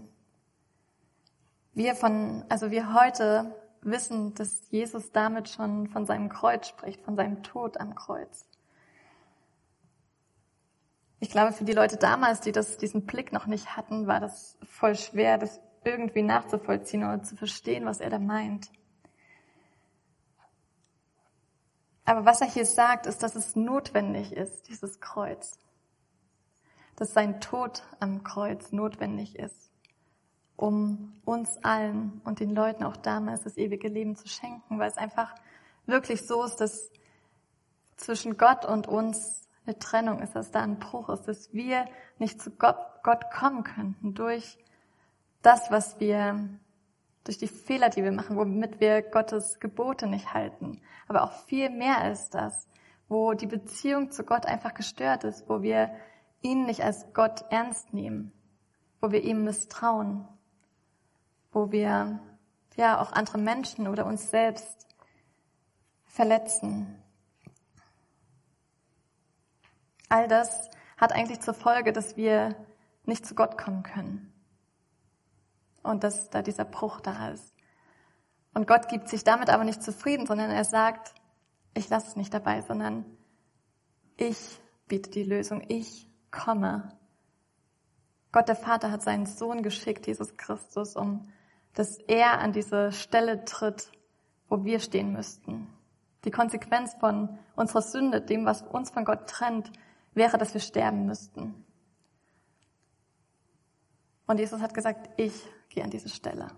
Wir 1.73 1.95
von, 1.95 2.45
also 2.49 2.71
wir 2.71 2.93
heute 2.93 3.55
wissen, 3.81 4.33
dass 4.35 4.69
Jesus 4.69 5.11
damit 5.11 5.49
schon 5.49 5.87
von 5.87 6.05
seinem 6.05 6.29
Kreuz 6.29 6.67
spricht, 6.67 7.01
von 7.01 7.15
seinem 7.15 7.43
Tod 7.43 7.79
am 7.79 7.95
Kreuz. 7.95 8.45
Ich 11.19 11.29
glaube, 11.29 11.53
für 11.53 11.63
die 11.63 11.73
Leute 11.73 11.97
damals, 11.97 12.41
die 12.41 12.51
das, 12.51 12.77
diesen 12.77 13.05
Blick 13.05 13.31
noch 13.31 13.45
nicht 13.45 13.77
hatten, 13.77 14.07
war 14.07 14.19
das 14.19 14.57
voll 14.63 14.95
schwer, 14.95 15.37
das 15.37 15.61
irgendwie 15.83 16.21
nachzuvollziehen 16.21 17.03
oder 17.03 17.23
zu 17.23 17.35
verstehen, 17.35 17.85
was 17.85 17.99
er 17.99 18.09
da 18.09 18.19
meint. 18.19 18.69
Aber 22.05 22.25
was 22.25 22.41
er 22.41 22.47
hier 22.47 22.65
sagt, 22.65 23.05
ist, 23.05 23.23
dass 23.23 23.35
es 23.35 23.55
notwendig 23.55 24.33
ist, 24.33 24.67
dieses 24.67 24.99
Kreuz. 24.99 25.57
Dass 26.95 27.13
sein 27.13 27.41
Tod 27.41 27.83
am 27.99 28.23
Kreuz 28.23 28.71
notwendig 28.71 29.37
ist, 29.37 29.71
um 30.55 31.13
uns 31.25 31.63
allen 31.63 32.21
und 32.23 32.39
den 32.39 32.53
Leuten 32.53 32.83
auch 32.83 32.97
damals 32.97 33.43
das 33.43 33.57
ewige 33.57 33.87
Leben 33.87 34.15
zu 34.15 34.27
schenken, 34.27 34.79
weil 34.79 34.89
es 34.89 34.97
einfach 34.97 35.33
wirklich 35.85 36.25
so 36.27 36.43
ist, 36.43 36.57
dass 36.57 36.91
zwischen 37.97 38.37
Gott 38.37 38.65
und 38.65 38.87
uns 38.87 39.47
eine 39.65 39.79
Trennung 39.79 40.21
ist, 40.21 40.35
dass 40.35 40.51
da 40.51 40.61
ein 40.61 40.79
Bruch 40.79 41.09
ist, 41.09 41.23
dass 41.23 41.53
wir 41.53 41.85
nicht 42.19 42.41
zu 42.41 42.51
Gott, 42.51 42.77
Gott 43.03 43.31
kommen 43.31 43.63
könnten 43.63 44.13
durch 44.13 44.57
das, 45.41 45.71
was 45.71 45.99
wir, 45.99 46.49
durch 47.23 47.37
die 47.37 47.47
Fehler, 47.47 47.89
die 47.89 48.03
wir 48.03 48.11
machen, 48.11 48.35
womit 48.35 48.79
wir 48.79 49.01
Gottes 49.01 49.59
Gebote 49.59 50.07
nicht 50.07 50.33
halten. 50.33 50.81
Aber 51.07 51.23
auch 51.23 51.31
viel 51.45 51.69
mehr 51.69 52.11
ist 52.11 52.31
das, 52.31 52.67
wo 53.07 53.33
die 53.33 53.47
Beziehung 53.47 54.11
zu 54.11 54.23
Gott 54.23 54.45
einfach 54.45 54.73
gestört 54.73 55.23
ist, 55.23 55.47
wo 55.47 55.61
wir 55.61 55.91
ihn 56.41 56.65
nicht 56.65 56.83
als 56.83 57.13
Gott 57.13 57.45
ernst 57.49 57.93
nehmen, 57.93 58.33
wo 58.99 59.11
wir 59.11 59.23
ihm 59.23 59.43
misstrauen, 59.43 60.27
wo 61.51 61.71
wir 61.71 62.19
ja 62.75 62.99
auch 62.99 63.11
andere 63.11 63.37
Menschen 63.37 63.87
oder 63.87 64.05
uns 64.05 64.29
selbst 64.29 64.87
verletzen. 66.05 67.01
All 70.09 70.27
das 70.27 70.69
hat 70.97 71.13
eigentlich 71.13 71.39
zur 71.39 71.53
Folge, 71.53 71.93
dass 71.93 72.17
wir 72.17 72.55
nicht 73.05 73.25
zu 73.25 73.35
Gott 73.35 73.57
kommen 73.57 73.83
können. 73.83 74.32
Und 75.83 76.03
dass 76.03 76.29
da 76.29 76.41
dieser 76.41 76.65
Bruch 76.65 77.01
da 77.01 77.29
ist. 77.29 77.53
Und 78.53 78.67
Gott 78.67 78.87
gibt 78.87 79.09
sich 79.09 79.23
damit 79.23 79.49
aber 79.49 79.63
nicht 79.63 79.83
zufrieden, 79.83 80.25
sondern 80.25 80.49
er 80.49 80.63
sagt, 80.63 81.13
ich 81.73 81.89
lasse 81.89 82.07
es 82.07 82.15
nicht 82.15 82.33
dabei, 82.33 82.61
sondern 82.61 83.05
ich 84.17 84.59
biete 84.87 85.09
die 85.09 85.23
Lösung, 85.23 85.63
ich 85.67 86.09
komme. 86.31 86.89
Gott 88.31 88.47
der 88.47 88.55
Vater 88.55 88.91
hat 88.91 89.01
seinen 89.01 89.25
Sohn 89.25 89.61
geschickt, 89.63 90.07
Jesus 90.07 90.37
Christus, 90.37 90.95
um 90.95 91.27
dass 91.73 91.97
er 91.97 92.39
an 92.39 92.53
diese 92.53 92.91
Stelle 92.91 93.45
tritt, 93.45 93.91
wo 94.47 94.63
wir 94.63 94.79
stehen 94.79 95.11
müssten. 95.11 95.67
Die 96.23 96.31
Konsequenz 96.31 96.93
von 96.99 97.37
unserer 97.55 97.81
Sünde, 97.81 98.21
dem, 98.21 98.45
was 98.45 98.61
uns 98.61 98.91
von 98.91 99.05
Gott 99.05 99.27
trennt, 99.27 99.71
wäre, 100.13 100.37
dass 100.37 100.53
wir 100.53 100.61
sterben 100.61 101.05
müssten. 101.05 101.65
Und 104.27 104.39
Jesus 104.39 104.61
hat 104.61 104.73
gesagt, 104.73 105.09
ich 105.17 105.33
gehe 105.73 105.83
an 105.83 105.89
diese 105.89 106.09
Stelle. 106.09 106.51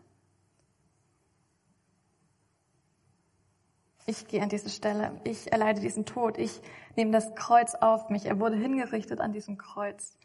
Ich 4.05 4.27
gehe 4.27 4.41
an 4.41 4.49
diese 4.49 4.69
Stelle. 4.69 5.19
Ich 5.23 5.51
erleide 5.51 5.81
diesen 5.81 6.05
Tod. 6.05 6.37
Ich 6.37 6.61
nehme 6.95 7.11
das 7.11 7.33
Kreuz 7.33 7.73
auf 7.73 8.09
mich. 8.09 8.25
Er 8.25 8.39
wurde 8.39 8.55
hingerichtet 8.55 9.19
an 9.19 9.31
diesem 9.31 9.57
Kreuz, 9.57 10.15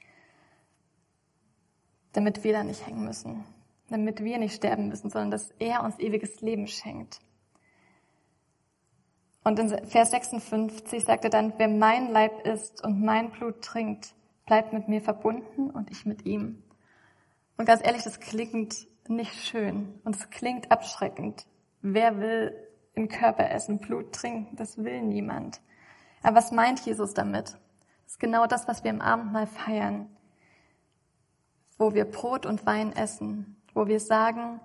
damit 2.12 2.44
wir 2.44 2.52
da 2.52 2.62
nicht 2.62 2.86
hängen 2.86 3.04
müssen, 3.04 3.44
damit 3.88 4.22
wir 4.22 4.38
nicht 4.38 4.54
sterben 4.54 4.88
müssen, 4.88 5.08
sondern 5.08 5.30
dass 5.30 5.50
er 5.58 5.82
uns 5.82 5.98
ewiges 5.98 6.42
Leben 6.42 6.66
schenkt. 6.66 7.20
Und 9.42 9.58
in 9.58 9.68
Vers 9.86 10.10
56 10.10 11.02
sagt 11.02 11.24
er 11.24 11.30
dann, 11.30 11.54
wer 11.56 11.68
mein 11.68 12.12
Leib 12.12 12.46
isst 12.46 12.84
und 12.84 13.00
mein 13.00 13.30
Blut 13.30 13.62
trinkt, 13.62 14.14
bleibt 14.44 14.74
mit 14.74 14.88
mir 14.88 15.00
verbunden 15.00 15.70
und 15.70 15.90
ich 15.90 16.04
mit 16.04 16.26
ihm. 16.26 16.62
Und 17.60 17.66
ganz 17.66 17.84
ehrlich, 17.84 18.04
das 18.04 18.20
klingt 18.20 18.88
nicht 19.06 19.34
schön 19.34 20.00
und 20.04 20.16
es 20.16 20.30
klingt 20.30 20.72
abschreckend. 20.72 21.44
Wer 21.82 22.18
will 22.18 22.56
im 22.94 23.06
Körper 23.08 23.50
essen, 23.50 23.80
Blut 23.80 24.14
trinken? 24.14 24.56
Das 24.56 24.78
will 24.78 25.02
niemand. 25.02 25.60
Aber 26.22 26.36
was 26.36 26.52
meint 26.52 26.80
Jesus 26.86 27.12
damit? 27.12 27.48
Das 27.48 28.12
ist 28.12 28.18
genau 28.18 28.46
das, 28.46 28.66
was 28.66 28.82
wir 28.82 28.90
im 28.90 29.02
Abendmahl 29.02 29.46
feiern, 29.46 30.08
wo 31.76 31.92
wir 31.92 32.06
Brot 32.06 32.46
und 32.46 32.64
Wein 32.64 32.96
essen, 32.96 33.60
wo 33.74 33.86
wir 33.86 34.00
sagen, 34.00 34.58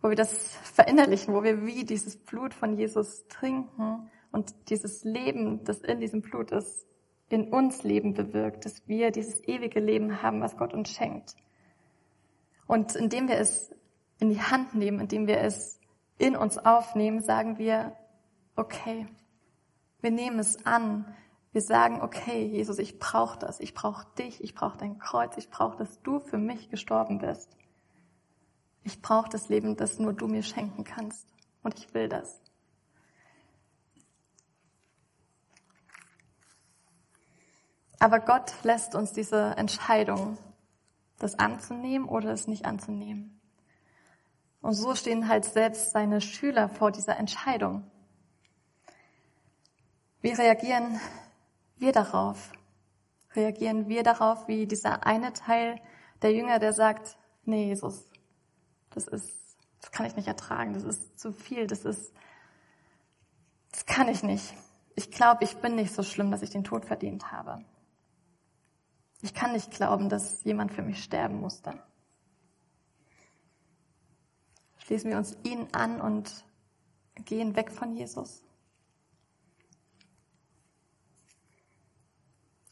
wo 0.00 0.10
wir 0.10 0.16
das 0.16 0.54
verinnerlichen, 0.62 1.34
wo 1.34 1.42
wir 1.42 1.66
wie 1.66 1.84
dieses 1.84 2.18
Blut 2.18 2.54
von 2.54 2.78
Jesus 2.78 3.26
trinken 3.26 4.08
und 4.30 4.54
dieses 4.70 5.02
Leben, 5.02 5.64
das 5.64 5.80
in 5.80 5.98
diesem 5.98 6.22
Blut 6.22 6.52
ist, 6.52 6.86
in 7.32 7.48
uns 7.48 7.82
Leben 7.82 8.14
bewirkt, 8.14 8.64
dass 8.64 8.86
wir 8.86 9.10
dieses 9.10 9.42
ewige 9.44 9.80
Leben 9.80 10.22
haben, 10.22 10.40
was 10.40 10.56
Gott 10.56 10.74
uns 10.74 10.90
schenkt. 10.90 11.34
Und 12.66 12.94
indem 12.94 13.28
wir 13.28 13.38
es 13.38 13.74
in 14.18 14.30
die 14.30 14.40
Hand 14.40 14.74
nehmen, 14.74 15.00
indem 15.00 15.26
wir 15.26 15.40
es 15.40 15.80
in 16.18 16.36
uns 16.36 16.58
aufnehmen, 16.58 17.22
sagen 17.22 17.58
wir, 17.58 17.96
okay, 18.56 19.06
wir 20.00 20.10
nehmen 20.10 20.38
es 20.38 20.66
an. 20.66 21.14
Wir 21.52 21.62
sagen, 21.62 22.02
okay, 22.02 22.44
Jesus, 22.44 22.78
ich 22.78 22.98
brauche 22.98 23.38
das, 23.38 23.60
ich 23.60 23.74
brauche 23.74 24.06
dich, 24.18 24.42
ich 24.42 24.54
brauche 24.54 24.78
dein 24.78 24.98
Kreuz, 24.98 25.36
ich 25.36 25.50
brauche, 25.50 25.76
dass 25.76 26.00
du 26.02 26.20
für 26.20 26.38
mich 26.38 26.70
gestorben 26.70 27.18
bist. 27.18 27.56
Ich 28.84 29.00
brauche 29.00 29.30
das 29.30 29.48
Leben, 29.48 29.76
das 29.76 29.98
nur 29.98 30.12
du 30.12 30.26
mir 30.26 30.42
schenken 30.42 30.84
kannst. 30.84 31.26
Und 31.62 31.78
ich 31.78 31.94
will 31.94 32.08
das. 32.08 32.41
Aber 38.02 38.18
Gott 38.18 38.52
lässt 38.64 38.96
uns 38.96 39.12
diese 39.12 39.56
Entscheidung, 39.56 40.36
das 41.20 41.38
anzunehmen 41.38 42.08
oder 42.08 42.32
es 42.32 42.48
nicht 42.48 42.64
anzunehmen. 42.64 43.40
Und 44.60 44.72
so 44.72 44.96
stehen 44.96 45.28
halt 45.28 45.44
selbst 45.44 45.92
seine 45.92 46.20
Schüler 46.20 46.68
vor 46.68 46.90
dieser 46.90 47.16
Entscheidung. 47.16 47.88
Wie 50.20 50.32
reagieren 50.32 50.98
wir 51.76 51.92
darauf? 51.92 52.50
Reagieren 53.36 53.86
wir 53.86 54.02
darauf 54.02 54.48
wie 54.48 54.66
dieser 54.66 55.06
eine 55.06 55.32
Teil 55.32 55.80
der 56.22 56.32
Jünger, 56.32 56.58
der 56.58 56.72
sagt, 56.72 57.16
nee, 57.44 57.66
Jesus, 57.66 58.10
das 58.90 59.06
ist, 59.06 59.32
das 59.80 59.92
kann 59.92 60.06
ich 60.06 60.16
nicht 60.16 60.26
ertragen, 60.26 60.74
das 60.74 60.82
ist 60.82 61.20
zu 61.20 61.32
viel, 61.32 61.68
das 61.68 61.84
ist, 61.84 62.12
das 63.70 63.86
kann 63.86 64.08
ich 64.08 64.24
nicht. 64.24 64.54
Ich 64.96 65.12
glaube, 65.12 65.44
ich 65.44 65.58
bin 65.58 65.76
nicht 65.76 65.94
so 65.94 66.02
schlimm, 66.02 66.32
dass 66.32 66.42
ich 66.42 66.50
den 66.50 66.64
Tod 66.64 66.84
verdient 66.84 67.30
habe. 67.30 67.64
Ich 69.22 69.34
kann 69.34 69.52
nicht 69.52 69.70
glauben, 69.70 70.08
dass 70.08 70.42
jemand 70.44 70.72
für 70.72 70.82
mich 70.82 71.02
sterben 71.02 71.40
musste. 71.40 71.74
Schließen 74.78 75.10
wir 75.10 75.16
uns 75.16 75.36
ihn 75.44 75.68
an 75.72 76.00
und 76.00 76.44
gehen 77.24 77.54
weg 77.54 77.70
von 77.70 77.94
Jesus? 77.96 78.42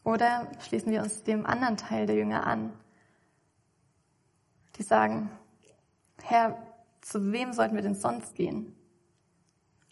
Oder 0.02 0.50
schließen 0.61 0.90
wir 0.90 1.02
uns 1.02 1.23
dem 1.23 1.47
anderen 1.47 1.76
Teil 1.76 2.07
der 2.07 2.16
Jünger 2.16 2.45
an, 2.45 2.73
die 4.76 4.83
sagen, 4.83 5.30
Herr, 6.21 6.61
zu 7.00 7.33
wem 7.33 7.52
sollten 7.52 7.76
wir 7.76 7.83
denn 7.83 7.95
sonst 7.95 8.35
gehen? 8.35 8.75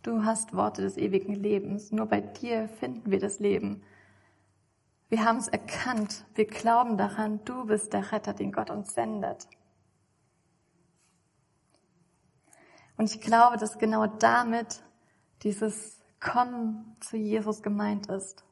Du 0.02 0.24
hast 0.24 0.54
Worte 0.54 0.82
des 0.82 0.96
ewigen 0.96 1.34
Lebens. 1.34 1.92
Nur 1.92 2.06
bei 2.06 2.20
dir 2.20 2.68
finden 2.68 3.10
wir 3.10 3.20
das 3.20 3.38
Leben. 3.38 3.82
Wir 5.08 5.24
haben 5.24 5.38
es 5.38 5.48
erkannt. 5.48 6.24
Wir 6.34 6.46
glauben 6.46 6.98
daran, 6.98 7.44
du 7.44 7.64
bist 7.64 7.92
der 7.92 8.12
Retter, 8.12 8.34
den 8.34 8.52
Gott 8.52 8.70
uns 8.70 8.94
sendet. 8.94 9.48
Und 12.96 13.14
ich 13.14 13.20
glaube, 13.20 13.56
dass 13.56 13.78
genau 13.78 14.06
damit 14.06 14.82
dieses 15.42 15.98
Kommen 16.20 16.96
zu 17.00 17.16
Jesus 17.16 17.62
gemeint 17.62 18.08
ist. 18.08 18.44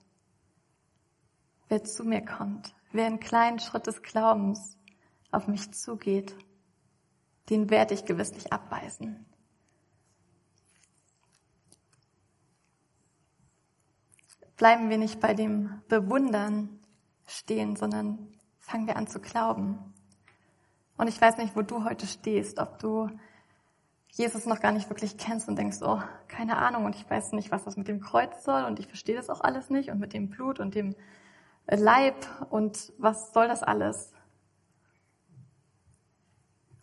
Wer 1.69 1.83
zu 1.83 2.05
mir 2.05 2.25
kommt, 2.25 2.75
wer 2.93 3.07
einen 3.07 3.19
kleinen 3.19 3.59
Schritt 3.59 3.89
des 3.89 4.03
Glaubens 4.03 4.79
auf 5.33 5.49
mich 5.49 5.73
zugeht, 5.73 6.37
den 7.51 7.71
werde 7.71 7.95
ich 7.95 8.05
gewiss 8.05 8.33
nicht 8.33 8.53
Bleiben 14.57 14.91
wir 14.91 14.99
nicht 14.99 15.21
bei 15.21 15.35
dem 15.35 15.83
Bewundern 15.89 16.81
stehen, 17.27 17.77
sondern 17.77 18.33
fangen 18.59 18.87
wir 18.87 18.97
an 18.97 19.07
zu 19.07 19.21
glauben. 19.21 19.95
Und 20.97 21.09
ich 21.09 21.21
weiß 21.21 21.37
nicht, 21.37 21.57
wo 21.57 21.63
du 21.63 21.85
heute 21.85 22.07
stehst, 22.07 22.59
ob 22.59 22.79
du 22.79 23.11
Jesus 24.09 24.47
noch 24.47 24.61
gar 24.61 24.73
nicht 24.73 24.89
wirklich 24.89 25.19
kennst 25.19 25.47
und 25.47 25.57
denkst, 25.57 25.79
oh, 25.83 26.01
keine 26.27 26.57
Ahnung 26.57 26.87
und 26.87 26.97
ich 26.97 27.09
weiß 27.09 27.33
nicht, 27.33 27.51
was 27.51 27.65
das 27.65 27.77
mit 27.77 27.87
dem 27.87 28.01
Kreuz 28.01 28.45
soll 28.45 28.65
und 28.65 28.79
ich 28.79 28.87
verstehe 28.87 29.15
das 29.15 29.29
auch 29.29 29.43
alles 29.43 29.69
nicht 29.69 29.91
und 29.91 29.99
mit 29.99 30.15
dem 30.15 30.31
Blut 30.31 30.59
und 30.59 30.75
dem 30.75 30.95
Leib 31.67 32.15
und 32.49 32.93
was 32.97 33.35
soll 33.35 33.47
das 33.47 33.63
alles? 33.63 34.15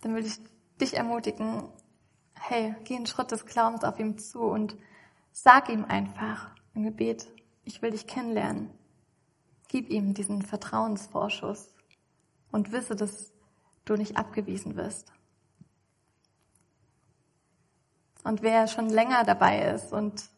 Dann 0.01 0.13
will 0.13 0.25
ich 0.25 0.39
dich 0.79 0.95
ermutigen, 0.95 1.69
hey, 2.33 2.75
geh 2.83 2.97
einen 2.97 3.07
Schritt 3.07 3.31
des 3.31 3.45
Glaubens 3.45 3.83
auf 3.83 3.99
ihm 3.99 4.17
zu 4.17 4.41
und 4.41 4.77
sag 5.31 5.69
ihm 5.69 5.85
einfach 5.85 6.51
im 6.75 6.83
Gebet, 6.83 7.27
ich 7.63 7.81
will 7.81 7.91
dich 7.91 8.07
kennenlernen. 8.07 8.69
Gib 9.67 9.89
ihm 9.89 10.13
diesen 10.13 10.41
Vertrauensvorschuss 10.41 11.73
und 12.51 12.71
wisse, 12.71 12.95
dass 12.95 13.31
du 13.85 13.95
nicht 13.95 14.17
abgewiesen 14.17 14.75
wirst. 14.75 15.11
Und 18.23 18.41
wer 18.41 18.67
schon 18.67 18.89
länger 18.89 19.23
dabei 19.23 19.71
ist 19.73 19.91
und 19.91 20.29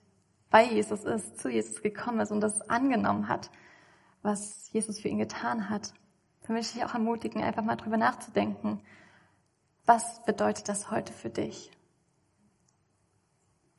bei 0.49 0.63
Jesus 0.63 1.03
ist, 1.03 1.39
zu 1.39 1.49
Jesus 1.49 1.81
gekommen 1.81 2.19
ist 2.21 2.31
und 2.31 2.41
das 2.41 2.61
angenommen 2.69 3.27
hat, 3.27 3.51
was 4.21 4.71
Jesus 4.71 4.99
für 4.99 5.09
ihn 5.09 5.19
getan 5.19 5.69
hat, 5.69 5.93
dann 6.43 6.55
möchte 6.55 6.77
ich 6.77 6.85
auch 6.85 6.93
ermutigen, 6.93 7.43
einfach 7.43 7.63
mal 7.63 7.75
drüber 7.75 7.97
nachzudenken. 7.97 8.81
Was 9.85 10.23
bedeutet 10.25 10.69
das 10.69 10.89
heute 10.89 11.13
für 11.13 11.29
dich? 11.29 11.71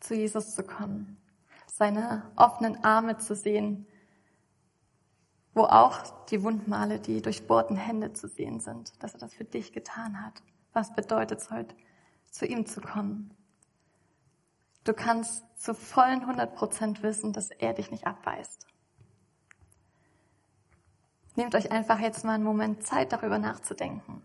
Zu 0.00 0.14
Jesus 0.14 0.54
zu 0.54 0.62
kommen, 0.62 1.16
seine 1.76 2.22
offenen 2.36 2.82
Arme 2.84 3.18
zu 3.18 3.34
sehen, 3.34 3.86
wo 5.52 5.64
auch 5.64 6.26
die 6.26 6.42
Wundmale, 6.42 6.98
die 6.98 7.20
durchbohrten 7.20 7.76
Hände 7.76 8.14
zu 8.14 8.28
sehen 8.28 8.60
sind, 8.60 9.02
dass 9.02 9.12
er 9.12 9.20
das 9.20 9.34
für 9.34 9.44
dich 9.44 9.72
getan 9.72 10.24
hat. 10.24 10.42
Was 10.72 10.94
bedeutet 10.94 11.40
es 11.40 11.50
heute, 11.50 11.74
zu 12.30 12.46
ihm 12.46 12.64
zu 12.64 12.80
kommen? 12.80 13.30
Du 14.84 14.94
kannst 14.94 15.44
zu 15.60 15.74
vollen 15.74 16.20
100 16.20 16.54
Prozent 16.54 17.02
wissen, 17.02 17.34
dass 17.34 17.50
er 17.50 17.74
dich 17.74 17.90
nicht 17.90 18.06
abweist. 18.06 18.66
Nehmt 21.34 21.54
euch 21.54 21.70
einfach 21.70 21.98
jetzt 21.98 22.24
mal 22.24 22.34
einen 22.34 22.44
Moment 22.44 22.86
Zeit, 22.86 23.12
darüber 23.12 23.38
nachzudenken, 23.38 24.22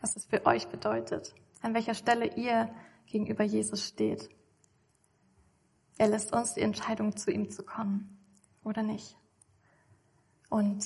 was 0.00 0.16
es 0.16 0.24
für 0.24 0.46
euch 0.46 0.68
bedeutet, 0.68 1.34
an 1.60 1.74
welcher 1.74 1.94
Stelle 1.94 2.36
ihr 2.36 2.74
gegenüber 3.06 3.44
Jesus 3.44 3.86
steht. 3.86 4.30
Er 5.98 6.08
lässt 6.08 6.32
uns 6.32 6.54
die 6.54 6.60
Entscheidung, 6.60 7.16
zu 7.16 7.30
ihm 7.30 7.50
zu 7.50 7.62
kommen 7.62 8.18
oder 8.64 8.82
nicht. 8.82 9.16
Und 10.50 10.84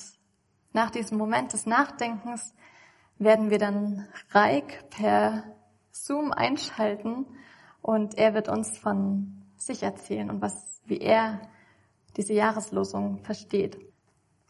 nach 0.72 0.90
diesem 0.90 1.18
Moment 1.18 1.52
des 1.52 1.66
Nachdenkens 1.66 2.54
werden 3.18 3.50
wir 3.50 3.58
dann 3.58 4.06
Reik 4.30 4.90
per 4.90 5.44
Zoom 5.90 6.32
einschalten 6.32 7.26
und 7.82 8.16
er 8.16 8.34
wird 8.34 8.48
uns 8.48 8.78
von 8.78 9.42
sich 9.56 9.82
erzählen 9.82 10.30
und 10.30 10.40
was, 10.40 10.80
wie 10.84 10.98
er 10.98 11.40
diese 12.16 12.32
Jahreslosung 12.32 13.18
versteht. 13.24 13.78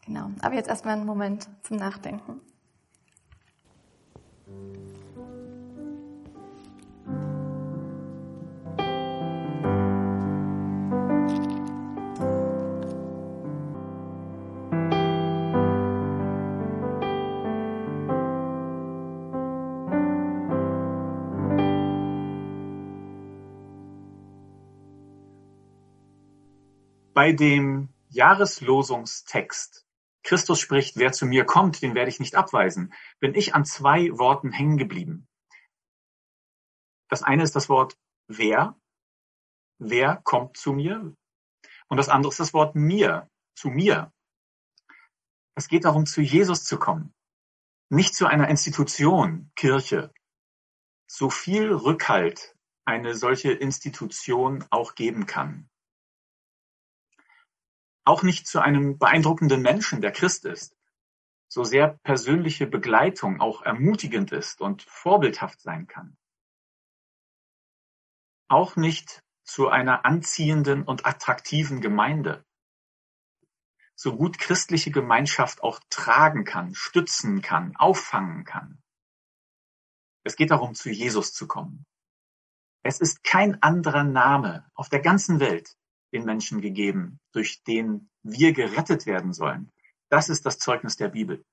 Genau. 0.05 0.31
Aber 0.41 0.55
jetzt 0.55 0.69
erstmal 0.69 0.95
einen 0.95 1.05
Moment 1.05 1.49
zum 1.63 1.77
Nachdenken. 1.77 2.41
Bei 27.19 27.33
dem 27.33 27.89
Jahreslosungstext 28.11 29.85
Christus 30.23 30.57
spricht, 30.61 30.95
wer 30.95 31.11
zu 31.11 31.25
mir 31.25 31.43
kommt, 31.43 31.81
den 31.81 31.93
werde 31.93 32.07
ich 32.07 32.21
nicht 32.21 32.35
abweisen, 32.35 32.93
bin 33.19 33.35
ich 33.35 33.53
an 33.53 33.65
zwei 33.65 34.17
Worten 34.17 34.53
hängen 34.53 34.77
geblieben. 34.77 35.27
Das 37.09 37.21
eine 37.21 37.43
ist 37.43 37.57
das 37.57 37.67
Wort 37.67 37.97
wer. 38.29 38.79
Wer 39.79 40.21
kommt 40.23 40.55
zu 40.55 40.71
mir? 40.71 41.13
Und 41.89 41.97
das 41.97 42.07
andere 42.07 42.31
ist 42.31 42.39
das 42.39 42.53
Wort 42.53 42.75
mir, 42.75 43.29
zu 43.53 43.67
mir. 43.67 44.13
Es 45.55 45.67
geht 45.67 45.83
darum, 45.83 46.05
zu 46.05 46.21
Jesus 46.21 46.63
zu 46.63 46.79
kommen. 46.79 47.13
Nicht 47.89 48.15
zu 48.15 48.27
einer 48.27 48.47
Institution, 48.47 49.51
Kirche. 49.57 50.13
So 51.05 51.29
viel 51.29 51.73
Rückhalt 51.73 52.55
eine 52.85 53.13
solche 53.13 53.51
Institution 53.51 54.63
auch 54.69 54.95
geben 54.95 55.25
kann 55.25 55.69
auch 58.09 58.23
nicht 58.23 58.47
zu 58.47 58.59
einem 58.59 58.97
beeindruckenden 58.97 59.61
Menschen, 59.61 60.01
der 60.01 60.11
Christ 60.11 60.43
ist, 60.45 60.75
so 61.47 61.63
sehr 61.63 61.99
persönliche 62.03 62.65
Begleitung 62.65 63.39
auch 63.39 63.61
ermutigend 63.61 64.31
ist 64.31 64.61
und 64.61 64.81
vorbildhaft 64.81 65.61
sein 65.61 65.85
kann. 65.85 66.17
Auch 68.47 68.75
nicht 68.75 69.23
zu 69.43 69.69
einer 69.69 70.05
anziehenden 70.05 70.83
und 70.83 71.05
attraktiven 71.05 71.81
Gemeinde, 71.81 72.43
so 73.93 74.15
gut 74.15 74.39
christliche 74.39 74.89
Gemeinschaft 74.89 75.61
auch 75.61 75.79
tragen 75.91 76.45
kann, 76.45 76.73
stützen 76.73 77.43
kann, 77.43 77.75
auffangen 77.75 78.43
kann. 78.43 78.81
Es 80.23 80.35
geht 80.35 80.49
darum, 80.49 80.73
zu 80.73 80.89
Jesus 80.89 81.31
zu 81.33 81.47
kommen. 81.47 81.85
Es 82.81 83.01
ist 83.01 83.23
kein 83.23 83.61
anderer 83.61 84.03
Name 84.03 84.67
auf 84.73 84.89
der 84.89 85.01
ganzen 85.01 85.39
Welt, 85.39 85.77
den 86.11 86.25
Menschen 86.25 86.61
gegeben, 86.61 87.19
durch 87.31 87.63
den 87.63 88.09
wir 88.23 88.53
gerettet 88.53 89.05
werden 89.05 89.33
sollen. 89.33 89.71
Das 90.09 90.29
ist 90.29 90.45
das 90.45 90.57
Zeugnis 90.57 90.97
der 90.97 91.09
Bibel. 91.09 91.45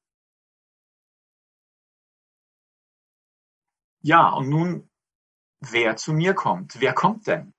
Ja, 4.03 4.29
und 4.31 4.49
nun, 4.49 4.91
wer 5.61 5.97
zu 5.97 6.13
mir 6.13 6.35
kommt. 6.35 6.81
Wer 6.81 6.93
kommt 6.93 7.27
denn? 7.27 7.53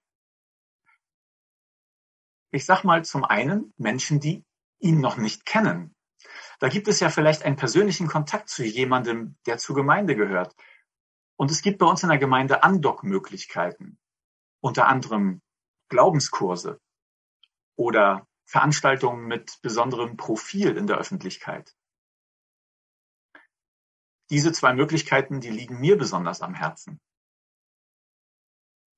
Ich 2.52 2.66
sag 2.66 2.84
mal 2.84 3.04
zum 3.04 3.26
einen 3.26 3.74
Menschen, 3.78 4.20
die 4.20 4.46
ihn 4.80 5.02
noch 5.02 5.18
nicht 5.18 5.46
kennen. 5.46 5.94
Da 6.60 6.70
gibt 6.70 6.88
es 6.88 7.00
ja 7.00 7.10
vielleicht 7.10 7.44
einen 7.44 7.58
persönlichen 7.58 8.08
Kontakt 8.08 8.50
zu 8.50 8.64
jemandem, 8.64 9.38
der 9.46 9.58
zur 9.58 9.76
Gemeinde 9.76 10.16
gehört. 10.16 10.56
Und 11.36 11.52
es 11.52 11.62
gibt 11.62 11.78
bei 11.78 11.86
uns 11.86 12.02
in 12.04 12.10
der 12.10 12.18
Gemeinde 12.18 12.64
Andockmöglichkeiten. 12.64 14.00
Unter 14.60 14.88
anderem 14.88 15.42
Glaubenskurse, 15.90 16.80
oder 17.78 18.28
Veranstaltungen 18.46 19.28
mit 19.28 19.60
besonderem 19.62 20.18
Profil 20.18 20.76
in 20.76 20.88
der 20.88 20.98
Öffentlichkeit. 20.98 21.76
Diese 24.30 24.52
zwei 24.52 24.74
Möglichkeiten, 24.74 25.40
die 25.40 25.50
liegen 25.50 25.80
mir 25.80 25.98
besonders 25.98 26.42
am 26.42 26.54
Herzen. 26.54 27.00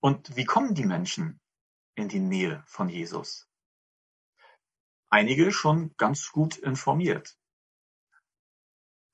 Und 0.02 0.36
wie 0.36 0.46
kommen 0.46 0.74
die 0.74 0.86
Menschen 0.86 1.40
in 1.96 2.08
die 2.08 2.20
Nähe 2.20 2.64
von 2.66 2.90
Jesus? 2.90 3.48
Einige 5.10 5.52
schon 5.52 5.96
ganz 5.98 6.32
gut 6.32 6.58
informiert. 6.58 7.38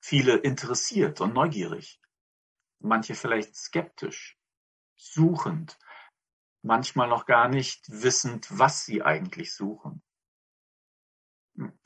Viele 0.00 0.36
interessiert 0.36 1.20
und 1.20 1.34
neugierig. 1.34 2.00
Manche 2.78 3.14
vielleicht 3.14 3.56
skeptisch, 3.56 4.38
suchend 4.94 5.78
manchmal 6.66 7.08
noch 7.08 7.26
gar 7.26 7.48
nicht 7.48 7.84
wissend, 7.88 8.46
was 8.50 8.84
sie 8.84 9.02
eigentlich 9.02 9.54
suchen. 9.54 10.02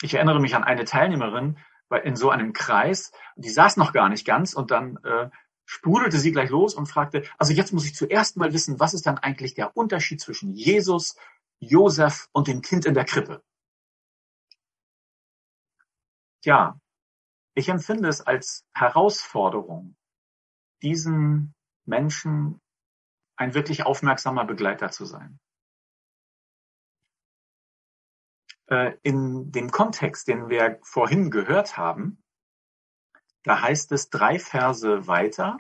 Ich 0.03 0.15
erinnere 0.15 0.41
mich 0.41 0.57
an 0.57 0.65
eine 0.65 0.85
Teilnehmerin 0.85 1.59
in 2.05 2.17
so 2.17 2.31
einem 2.31 2.53
Kreis, 2.53 3.13
die 3.37 3.51
saß 3.51 3.77
noch 3.77 3.93
gar 3.93 4.09
nicht 4.09 4.27
ganz 4.27 4.55
und 4.55 4.71
dann 4.71 4.97
äh, 5.05 5.31
sprudelte 5.65 6.19
sie 6.19 6.33
gleich 6.33 6.51
los 6.51 6.75
und 6.75 6.87
fragte, 6.87 7.25
also 7.39 7.53
jetzt 7.53 7.73
muss 7.73 7.85
ich 7.85 7.95
zuerst 7.95 8.37
mal 8.37 8.53
wissen, 8.53 8.81
was 8.81 8.95
ist 8.95 9.07
dann 9.07 9.19
eigentlich 9.19 9.55
der 9.55 9.77
Unterschied 9.77 10.21
zwischen 10.21 10.53
Jesus, 10.53 11.17
Josef 11.61 12.29
und 12.33 12.49
dem 12.49 12.63
Kind 12.63 12.87
in 12.87 12.95
der 12.95 13.05
Krippe? 13.05 13.43
Ja, 16.45 16.81
ich 17.55 17.69
empfinde 17.69 18.09
es 18.09 18.21
als 18.21 18.65
Herausforderung, 18.73 19.97
diesen 20.83 21.55
Menschen 21.85 22.61
ein 23.41 23.55
wirklich 23.55 23.87
aufmerksamer 23.87 24.45
Begleiter 24.45 24.91
zu 24.91 25.07
sein. 25.07 25.41
Äh, 28.67 28.99
in 29.03 29.51
dem 29.51 29.71
Kontext, 29.71 30.29
den 30.29 30.51
wir 30.51 30.79
vorhin 30.83 31.31
gehört 31.31 31.79
haben, 31.79 32.23
da 33.45 33.63
heißt 33.63 33.93
es 33.93 34.11
drei 34.11 34.39
Verse 34.39 35.07
weiter 35.07 35.59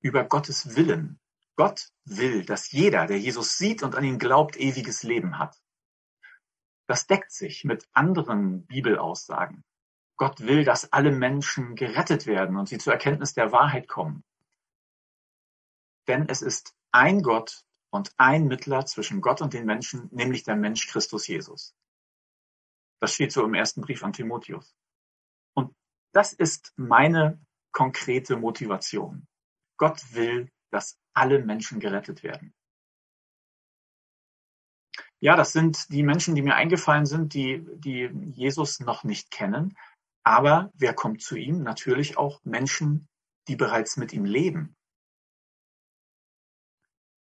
über 0.00 0.24
Gottes 0.24 0.76
Willen. 0.76 1.18
Gott 1.56 1.88
will, 2.04 2.44
dass 2.44 2.70
jeder, 2.70 3.06
der 3.06 3.18
Jesus 3.18 3.56
sieht 3.56 3.82
und 3.82 3.94
an 3.94 4.04
ihn 4.04 4.18
glaubt, 4.18 4.58
ewiges 4.58 5.02
Leben 5.02 5.38
hat. 5.38 5.58
Das 6.86 7.06
deckt 7.06 7.32
sich 7.32 7.64
mit 7.64 7.88
anderen 7.94 8.66
Bibelaussagen. 8.66 9.64
Gott 10.18 10.40
will, 10.40 10.64
dass 10.64 10.92
alle 10.92 11.12
Menschen 11.12 11.76
gerettet 11.76 12.26
werden 12.26 12.58
und 12.58 12.68
sie 12.68 12.76
zur 12.76 12.92
Erkenntnis 12.92 13.32
der 13.32 13.52
Wahrheit 13.52 13.88
kommen. 13.88 14.22
Denn 16.06 16.28
es 16.28 16.42
ist 16.42 16.76
ein 16.96 17.22
Gott 17.22 17.62
und 17.90 18.12
ein 18.16 18.46
Mittler 18.46 18.86
zwischen 18.86 19.20
Gott 19.20 19.42
und 19.42 19.52
den 19.52 19.66
Menschen, 19.66 20.08
nämlich 20.12 20.44
der 20.44 20.56
Mensch 20.56 20.86
Christus 20.88 21.26
Jesus. 21.26 21.74
Das 23.00 23.12
steht 23.12 23.32
so 23.32 23.44
im 23.44 23.52
ersten 23.52 23.82
Brief 23.82 24.02
an 24.02 24.14
Timotheus. 24.14 24.74
Und 25.54 25.74
das 26.12 26.32
ist 26.32 26.72
meine 26.76 27.38
konkrete 27.72 28.36
Motivation. 28.36 29.26
Gott 29.76 30.14
will, 30.14 30.50
dass 30.70 30.98
alle 31.12 31.44
Menschen 31.44 31.80
gerettet 31.80 32.22
werden. 32.22 32.54
Ja, 35.20 35.36
das 35.36 35.52
sind 35.52 35.90
die 35.90 36.02
Menschen, 36.02 36.34
die 36.34 36.42
mir 36.42 36.54
eingefallen 36.54 37.04
sind, 37.04 37.34
die, 37.34 37.62
die 37.76 38.10
Jesus 38.32 38.80
noch 38.80 39.04
nicht 39.04 39.30
kennen. 39.30 39.76
Aber 40.24 40.70
wer 40.74 40.94
kommt 40.94 41.22
zu 41.22 41.36
ihm? 41.36 41.62
Natürlich 41.62 42.16
auch 42.16 42.42
Menschen, 42.44 43.06
die 43.48 43.56
bereits 43.56 43.98
mit 43.98 44.14
ihm 44.14 44.24
leben. 44.24 44.76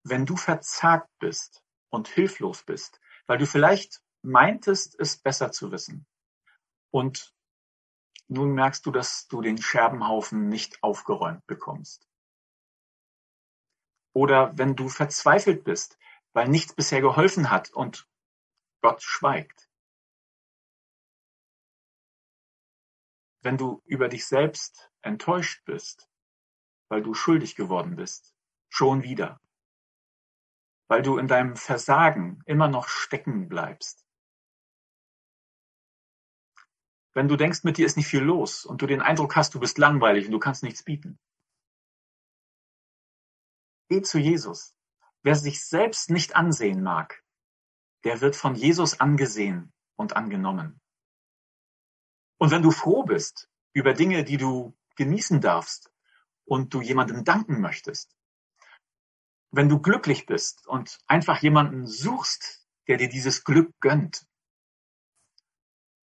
Wenn 0.08 0.26
du 0.26 0.36
verzagt 0.36 1.10
bist 1.18 1.62
und 1.90 2.08
hilflos 2.08 2.62
bist, 2.62 3.00
weil 3.26 3.38
du 3.38 3.46
vielleicht 3.46 4.02
meintest, 4.22 4.98
es 4.98 5.16
besser 5.16 5.52
zu 5.52 5.70
wissen. 5.70 6.06
Und 6.90 7.34
nun 8.28 8.52
merkst 8.52 8.84
du, 8.86 8.90
dass 8.90 9.28
du 9.28 9.40
den 9.40 9.58
Scherbenhaufen 9.60 10.48
nicht 10.48 10.82
aufgeräumt 10.82 11.46
bekommst. 11.46 12.08
Oder 14.14 14.56
wenn 14.56 14.76
du 14.76 14.88
verzweifelt 14.88 15.64
bist, 15.64 15.98
weil 16.32 16.48
nichts 16.48 16.74
bisher 16.74 17.00
geholfen 17.00 17.50
hat 17.50 17.70
und 17.70 18.08
Gott 18.80 19.02
schweigt. 19.02 19.68
Wenn 23.42 23.56
du 23.56 23.82
über 23.84 24.08
dich 24.08 24.26
selbst 24.26 24.90
enttäuscht 25.02 25.64
bist, 25.64 26.08
weil 26.88 27.02
du 27.02 27.14
schuldig 27.14 27.56
geworden 27.56 27.96
bist, 27.96 28.34
schon 28.68 29.02
wieder. 29.02 29.40
Weil 30.88 31.02
du 31.02 31.18
in 31.18 31.28
deinem 31.28 31.56
Versagen 31.56 32.42
immer 32.46 32.68
noch 32.68 32.88
stecken 32.88 33.48
bleibst. 33.48 34.04
Wenn 37.14 37.28
du 37.28 37.36
denkst, 37.36 37.64
mit 37.64 37.78
dir 37.78 37.86
ist 37.86 37.96
nicht 37.96 38.06
viel 38.06 38.22
los 38.22 38.64
und 38.64 38.80
du 38.80 38.86
den 38.86 39.02
Eindruck 39.02 39.36
hast, 39.36 39.54
du 39.54 39.60
bist 39.60 39.78
langweilig 39.78 40.26
und 40.26 40.32
du 40.32 40.38
kannst 40.38 40.62
nichts 40.62 40.82
bieten. 40.82 41.18
Geh 43.88 44.02
zu 44.02 44.18
Jesus. 44.18 44.74
Wer 45.22 45.34
sich 45.34 45.64
selbst 45.64 46.10
nicht 46.10 46.36
ansehen 46.36 46.82
mag, 46.82 47.24
der 48.04 48.20
wird 48.20 48.36
von 48.36 48.54
Jesus 48.54 49.00
angesehen 49.00 49.72
und 49.96 50.16
angenommen. 50.16 50.80
Und 52.38 52.50
wenn 52.50 52.62
du 52.62 52.70
froh 52.70 53.02
bist 53.02 53.50
über 53.72 53.94
Dinge, 53.94 54.24
die 54.24 54.36
du 54.36 54.76
genießen 54.96 55.40
darfst 55.40 55.92
und 56.44 56.72
du 56.72 56.80
jemandem 56.80 57.24
danken 57.24 57.60
möchtest, 57.60 58.17
wenn 59.50 59.68
du 59.68 59.80
glücklich 59.80 60.26
bist 60.26 60.66
und 60.66 60.98
einfach 61.06 61.42
jemanden 61.42 61.86
suchst, 61.86 62.66
der 62.86 62.98
dir 62.98 63.08
dieses 63.08 63.44
Glück 63.44 63.72
gönnt, 63.80 64.26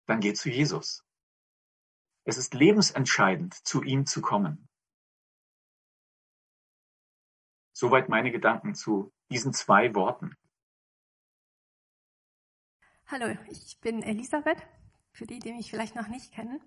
dann 0.05 0.19
geh 0.19 0.33
zu 0.33 0.49
Jesus. 0.49 1.03
Es 2.25 2.37
ist 2.37 2.53
lebensentscheidend, 2.53 3.53
zu 3.65 3.83
ihm 3.83 4.05
zu 4.05 4.21
kommen. 4.21 4.69
Soweit 7.73 8.07
meine 8.07 8.31
Gedanken 8.31 8.75
zu 8.75 9.11
diesen 9.29 9.53
zwei 9.53 9.93
Worten. 9.95 10.35
Hallo, 13.07 13.37
ich 13.49 13.79
bin 13.81 14.01
Elisabeth, 14.01 14.61
für 15.11 15.25
die, 15.25 15.39
die 15.39 15.53
mich 15.53 15.69
vielleicht 15.69 15.95
noch 15.95 16.07
nicht 16.07 16.31
kennen. 16.31 16.61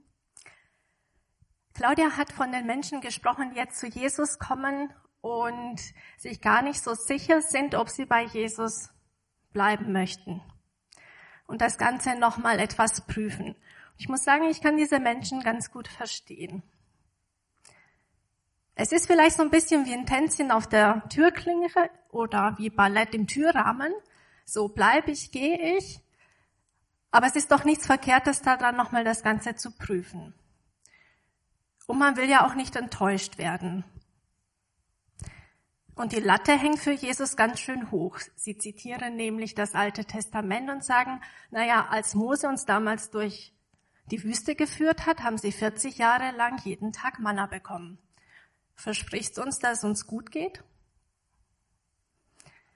Claudia 1.75 2.17
hat 2.17 2.33
von 2.33 2.53
den 2.53 2.67
Menschen 2.67 3.01
gesprochen, 3.01 3.51
die 3.51 3.57
jetzt 3.57 3.79
zu 3.79 3.87
Jesus 3.87 4.39
kommen 4.39 4.93
und 5.27 5.81
sich 6.17 6.41
gar 6.41 6.63
nicht 6.63 6.81
so 6.81 6.95
sicher 6.95 7.43
sind, 7.43 7.75
ob 7.75 7.89
sie 7.89 8.05
bei 8.05 8.23
Jesus 8.23 8.91
bleiben 9.53 9.91
möchten. 9.91 10.41
Und 11.49 11.61
das 11.61 11.79
Ganze 11.79 12.15
nochmal 12.15 12.61
etwas 12.61 13.01
prüfen. 13.09 13.57
Ich 13.99 14.09
muss 14.09 14.23
sagen, 14.23 14.45
ich 14.45 14.61
kann 14.61 14.77
diese 14.77 15.01
Menschen 15.01 15.43
ganz 15.43 15.73
gut 15.73 15.89
verstehen. 15.89 16.63
Es 18.77 18.93
ist 18.93 19.09
vielleicht 19.09 19.37
so 19.37 19.43
ein 19.43 19.51
bisschen 19.51 19.85
wie 19.87 19.95
ein 19.95 20.07
Tänzchen 20.07 20.53
auf 20.53 20.69
der 20.69 21.03
Türklinge 21.09 21.71
oder 22.11 22.55
wie 22.59 22.71
Ballett 22.71 23.13
im 23.13 23.27
Türrahmen. 23.27 23.93
So 24.45 24.69
bleibe 24.69 25.11
ich, 25.11 25.33
gehe 25.33 25.77
ich. 25.77 25.99
Aber 27.11 27.27
es 27.27 27.35
ist 27.35 27.51
doch 27.51 27.65
nichts 27.65 27.87
Verkehrtes 27.87 28.43
daran, 28.43 28.77
nochmal 28.77 29.03
das 29.03 29.25
Ganze 29.25 29.57
zu 29.57 29.73
prüfen. 29.73 30.35
Und 31.87 31.99
man 31.99 32.17
will 32.17 32.29
ja 32.29 32.47
auch 32.47 32.55
nicht 32.55 32.77
enttäuscht 32.77 33.39
werden. 33.39 33.85
Und 35.97 36.13
die 36.13 36.21
Latte 36.21 36.53
hängt 36.53 36.79
für 36.79 36.93
Jesus 36.93 37.37
ganz 37.37 37.59
schön 37.59 37.91
hoch. 37.91 38.19
Sie 38.37 38.59
zitieren 38.59 39.17
nämlich 39.17 39.55
das 39.55 39.75
Alte 39.75 40.05
Testament 40.05 40.69
und 40.71 40.85
sagen, 40.85 41.23
naja, 41.51 41.87
als 41.89 42.15
Mose 42.15 42.49
uns 42.49 42.67
damals 42.67 43.11
durch 43.11 43.55
die 44.11 44.23
Wüste 44.23 44.55
geführt 44.55 45.07
hat, 45.07 45.25
haben 45.25 45.39
sie 45.39 45.53
40 45.53 45.97
Jahre 45.97 46.37
lang 46.37 46.61
jeden 46.65 46.93
Tag 46.93 47.19
Manna 47.19 47.47
bekommen. 47.47 47.99
Versprichst 48.75 49.39
uns, 49.39 49.59
dass 49.59 49.79
es 49.79 49.85
uns 49.85 50.07
gut 50.07 50.31
geht? 50.31 50.63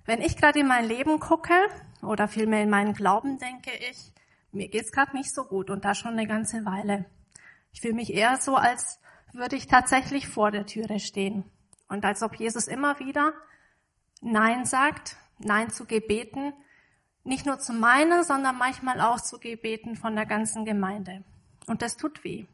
Wenn 0.06 0.22
ich 0.22 0.38
gerade 0.38 0.60
in 0.60 0.66
mein 0.66 0.86
Leben 0.86 1.20
gucke 1.20 1.54
oder 2.02 2.26
vielmehr 2.26 2.62
in 2.62 2.70
meinen 2.70 2.94
Glauben, 2.94 3.38
denke 3.38 3.70
ich, 3.90 4.14
mir 4.50 4.68
geht's 4.68 4.92
gerade 4.92 5.14
nicht 5.14 5.34
so 5.34 5.44
gut 5.44 5.68
und 5.68 5.84
da 5.84 5.94
schon 5.94 6.12
eine 6.12 6.26
ganze 6.26 6.64
Weile. 6.64 7.04
Ich 7.70 7.82
fühle 7.82 7.94
mich 7.94 8.14
eher 8.14 8.38
so, 8.38 8.56
als 8.56 8.98
würde 9.34 9.56
ich 9.56 9.66
tatsächlich 9.66 10.26
vor 10.26 10.50
der 10.50 10.64
Türe 10.64 10.98
stehen 11.00 11.44
und 11.90 12.04
als 12.04 12.22
ob 12.22 12.36
Jesus 12.36 12.68
immer 12.68 12.98
wieder 12.98 13.34
Nein 14.22 14.64
sagt, 14.64 15.16
Nein 15.38 15.70
zu 15.70 15.84
Gebeten, 15.86 16.52
nicht 17.24 17.46
nur 17.46 17.58
zu 17.58 17.72
meinen, 17.72 18.24
sondern 18.24 18.56
manchmal 18.56 19.00
auch 19.00 19.20
zu 19.20 19.38
Gebeten 19.38 19.96
von 19.96 20.14
der 20.14 20.26
ganzen 20.26 20.64
Gemeinde. 20.64 21.24
Und 21.66 21.82
das 21.82 21.96
tut 21.96 22.24
weh 22.24 22.46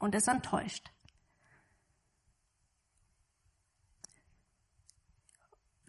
und 0.00 0.14
es 0.14 0.26
enttäuscht. 0.26 0.90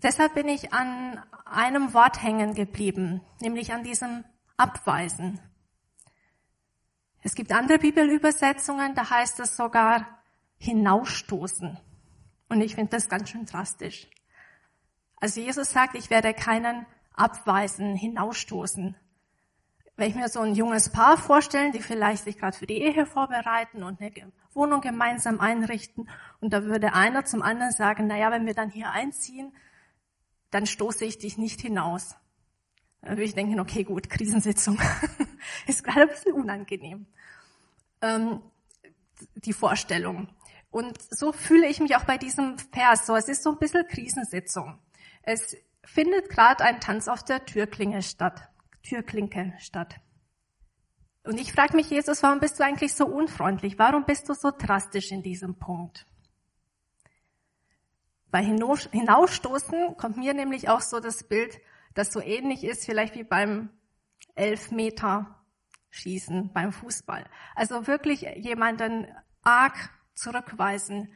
Deshalb 0.03 0.35
bin 0.35 0.47
ich 0.47 0.71
an 0.73 1.23
einem 1.45 1.93
Wort 1.93 2.21
hängen 2.21 2.53
geblieben, 2.53 3.21
nämlich 3.39 3.73
an 3.73 3.83
diesem 3.83 4.23
Abweisen. 4.57 5.39
Es 7.21 7.33
gibt 7.33 7.51
andere 7.51 7.79
Bibelübersetzungen, 7.79 8.93
da 8.93 9.09
heißt 9.09 9.39
es 9.39 9.55
sogar 9.57 10.05
hinausstoßen. 10.57 11.79
Und 12.49 12.61
ich 12.61 12.75
finde 12.75 12.91
das 12.91 13.09
ganz 13.09 13.29
schön 13.29 13.45
drastisch. 13.45 14.07
Also 15.17 15.41
Jesus 15.41 15.71
sagt, 15.71 15.95
ich 15.95 16.09
werde 16.09 16.33
keinen 16.33 16.85
abweisen, 17.13 17.95
hinausstoßen. 17.95 18.95
Wenn 19.97 20.09
ich 20.09 20.15
mir 20.15 20.27
so 20.27 20.41
ein 20.41 20.55
junges 20.55 20.91
Paar 20.91 21.17
vorstellen, 21.17 21.71
die 21.71 21.81
vielleicht 21.81 22.25
sich 22.25 22.37
gerade 22.37 22.57
für 22.57 22.67
die 22.67 22.81
Ehe 22.81 23.05
vorbereiten 23.05 23.81
und 23.81 24.01
eine 24.01 24.11
Wohnung 24.53 24.81
gemeinsam 24.81 25.39
einrichten 25.39 26.09
und 26.41 26.51
da 26.51 26.63
würde 26.63 26.93
einer 26.93 27.23
zum 27.23 27.41
anderen 27.41 27.71
sagen, 27.71 28.07
na 28.07 28.17
ja, 28.17 28.29
wenn 28.29 28.45
wir 28.45 28.53
dann 28.53 28.69
hier 28.69 28.91
einziehen, 28.91 29.53
dann 30.51 30.65
stoße 30.65 31.05
ich 31.05 31.17
dich 31.17 31.37
nicht 31.37 31.61
hinaus. 31.61 32.15
Dann 33.01 33.11
würde 33.11 33.23
ich 33.23 33.35
denken, 33.35 33.59
okay, 33.59 33.83
gut, 33.83 34.09
Krisensitzung. 34.09 34.79
ist 35.67 35.83
gerade 35.83 36.01
ein 36.01 36.07
bisschen 36.09 36.33
unangenehm. 36.33 37.05
Ähm, 38.01 38.41
die 39.35 39.53
Vorstellung. 39.53 40.27
Und 40.75 41.01
so 41.09 41.31
fühle 41.31 41.67
ich 41.69 41.79
mich 41.79 41.95
auch 41.95 42.03
bei 42.03 42.17
diesem 42.17 42.57
Vers 42.57 43.05
so. 43.05 43.15
Es 43.15 43.29
ist 43.29 43.43
so 43.43 43.51
ein 43.51 43.59
bisschen 43.59 43.87
Krisensitzung. 43.87 44.77
Es 45.23 45.55
findet 45.85 46.27
gerade 46.27 46.65
ein 46.65 46.81
Tanz 46.81 47.07
auf 47.07 47.23
der 47.23 47.45
Türklinge 47.45 48.01
statt, 48.03 48.49
Türklinke 48.83 49.53
statt. 49.59 50.01
Und 51.23 51.39
ich 51.39 51.53
frage 51.53 51.77
mich, 51.77 51.89
Jesus, 51.89 52.21
warum 52.23 52.41
bist 52.41 52.59
du 52.59 52.65
eigentlich 52.65 52.93
so 52.93 53.05
unfreundlich? 53.05 53.79
Warum 53.79 54.03
bist 54.03 54.27
du 54.27 54.33
so 54.33 54.51
drastisch 54.51 55.13
in 55.13 55.23
diesem 55.23 55.57
Punkt? 55.57 56.05
Bei 58.29 58.43
Hinausstoßen 58.43 59.95
kommt 59.95 60.17
mir 60.17 60.33
nämlich 60.33 60.67
auch 60.67 60.81
so 60.81 60.99
das 60.99 61.23
Bild, 61.23 61.57
das 61.93 62.11
so 62.11 62.19
ähnlich 62.19 62.65
ist, 62.65 62.83
vielleicht 62.83 63.15
wie 63.15 63.23
beim 63.23 63.69
Elfmeter 64.35 65.39
Schießen, 65.91 66.51
beim 66.51 66.73
Fußball. 66.73 67.23
Also 67.55 67.87
wirklich 67.87 68.23
jemanden 68.35 69.07
arg 69.41 69.94
zurückweisen, 70.15 71.09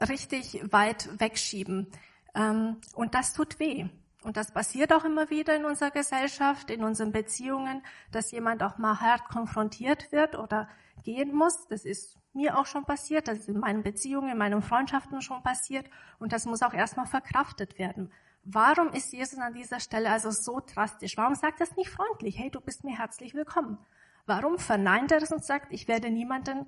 richtig 0.00 0.60
weit 0.72 1.08
wegschieben. 1.20 1.88
Ähm, 2.34 2.80
und 2.94 3.14
das 3.14 3.32
tut 3.32 3.58
weh. 3.58 3.88
Und 4.22 4.36
das 4.36 4.52
passiert 4.52 4.92
auch 4.92 5.04
immer 5.04 5.30
wieder 5.30 5.56
in 5.56 5.64
unserer 5.64 5.90
Gesellschaft, 5.90 6.70
in 6.70 6.84
unseren 6.84 7.12
Beziehungen, 7.12 7.82
dass 8.12 8.30
jemand 8.32 8.62
auch 8.62 8.76
mal 8.76 9.00
hart 9.00 9.28
konfrontiert 9.28 10.12
wird 10.12 10.36
oder 10.36 10.68
gehen 11.04 11.34
muss. 11.34 11.66
Das 11.68 11.84
ist 11.84 12.18
mir 12.34 12.58
auch 12.58 12.66
schon 12.66 12.84
passiert, 12.84 13.28
das 13.28 13.38
ist 13.40 13.48
in 13.48 13.58
meinen 13.58 13.82
Beziehungen, 13.82 14.30
in 14.30 14.38
meinen 14.38 14.62
Freundschaften 14.62 15.20
schon 15.22 15.42
passiert 15.42 15.86
und 16.18 16.32
das 16.32 16.44
muss 16.44 16.62
auch 16.62 16.74
erstmal 16.74 17.06
verkraftet 17.06 17.78
werden. 17.78 18.12
Warum 18.44 18.90
ist 18.90 19.12
Jesus 19.12 19.38
an 19.38 19.54
dieser 19.54 19.80
Stelle 19.80 20.10
also 20.10 20.30
so 20.30 20.60
drastisch? 20.60 21.16
Warum 21.16 21.34
sagt 21.34 21.60
er 21.60 21.66
es 21.66 21.76
nicht 21.76 21.90
freundlich? 21.90 22.38
Hey, 22.38 22.50
du 22.50 22.60
bist 22.60 22.84
mir 22.84 22.96
herzlich 22.96 23.34
willkommen. 23.34 23.78
Warum 24.26 24.58
verneint 24.58 25.12
er 25.12 25.22
es 25.22 25.32
und 25.32 25.44
sagt, 25.44 25.72
ich 25.72 25.88
werde 25.88 26.10
niemanden 26.10 26.66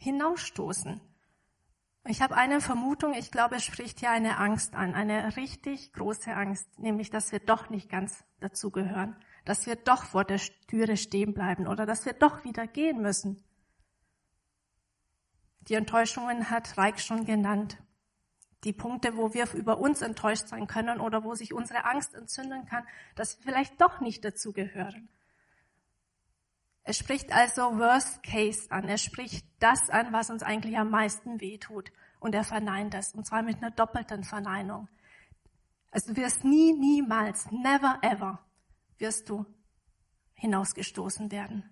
hinausstoßen? 0.00 1.00
Ich 2.08 2.22
habe 2.22 2.34
eine 2.34 2.60
Vermutung, 2.60 3.12
ich 3.12 3.30
glaube, 3.30 3.56
es 3.56 3.64
spricht 3.64 4.00
hier 4.00 4.10
eine 4.10 4.38
Angst 4.38 4.74
an, 4.74 4.94
eine 4.94 5.36
richtig 5.36 5.92
große 5.92 6.34
Angst, 6.34 6.78
nämlich, 6.78 7.10
dass 7.10 7.30
wir 7.30 7.40
doch 7.40 7.68
nicht 7.68 7.90
ganz 7.90 8.24
dazugehören, 8.40 9.14
dass 9.44 9.66
wir 9.66 9.76
doch 9.76 10.04
vor 10.04 10.24
der 10.24 10.40
Türe 10.66 10.96
stehen 10.96 11.34
bleiben 11.34 11.66
oder 11.66 11.84
dass 11.84 12.06
wir 12.06 12.14
doch 12.14 12.42
wieder 12.42 12.66
gehen 12.66 13.02
müssen. 13.02 13.44
Die 15.68 15.74
Enttäuschungen 15.74 16.48
hat 16.48 16.78
Reich 16.78 17.04
schon 17.04 17.26
genannt. 17.26 17.76
Die 18.64 18.72
Punkte, 18.72 19.16
wo 19.16 19.34
wir 19.34 19.52
über 19.52 19.78
uns 19.78 20.00
enttäuscht 20.00 20.48
sein 20.48 20.66
können 20.66 21.00
oder 21.00 21.22
wo 21.22 21.34
sich 21.34 21.52
unsere 21.52 21.84
Angst 21.84 22.14
entzünden 22.14 22.64
kann, 22.64 22.86
dass 23.14 23.38
wir 23.38 23.44
vielleicht 23.44 23.80
doch 23.80 24.00
nicht 24.00 24.24
dazugehören. 24.24 25.10
Es 26.82 26.98
spricht 26.98 27.32
also 27.32 27.78
Worst 27.78 28.22
Case 28.22 28.70
an. 28.70 28.88
Er 28.88 28.98
spricht 28.98 29.46
das 29.58 29.90
an, 29.90 30.12
was 30.12 30.30
uns 30.30 30.42
eigentlich 30.42 30.76
am 30.78 30.90
meisten 30.90 31.40
wehtut. 31.40 31.92
Und 32.18 32.34
er 32.34 32.44
verneint 32.44 32.94
das. 32.94 33.14
Und 33.14 33.26
zwar 33.26 33.42
mit 33.42 33.58
einer 33.58 33.70
doppelten 33.70 34.24
Verneinung. 34.24 34.88
Also 35.90 36.12
du 36.12 36.20
wirst 36.20 36.44
nie, 36.44 36.72
niemals, 36.72 37.50
never 37.50 37.98
ever 38.02 38.38
wirst 38.98 39.28
du 39.28 39.44
hinausgestoßen 40.34 41.30
werden. 41.30 41.68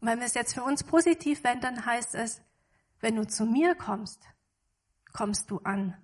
Und 0.00 0.08
wenn 0.08 0.18
wir 0.18 0.26
es 0.26 0.34
jetzt 0.34 0.54
für 0.54 0.64
uns 0.64 0.84
positiv 0.84 1.44
wenden, 1.44 1.62
dann 1.62 1.86
heißt 1.86 2.14
es, 2.14 2.42
wenn 3.00 3.16
du 3.16 3.26
zu 3.26 3.46
mir 3.46 3.74
kommst, 3.74 4.26
kommst 5.12 5.50
du 5.50 5.58
an. 5.60 5.96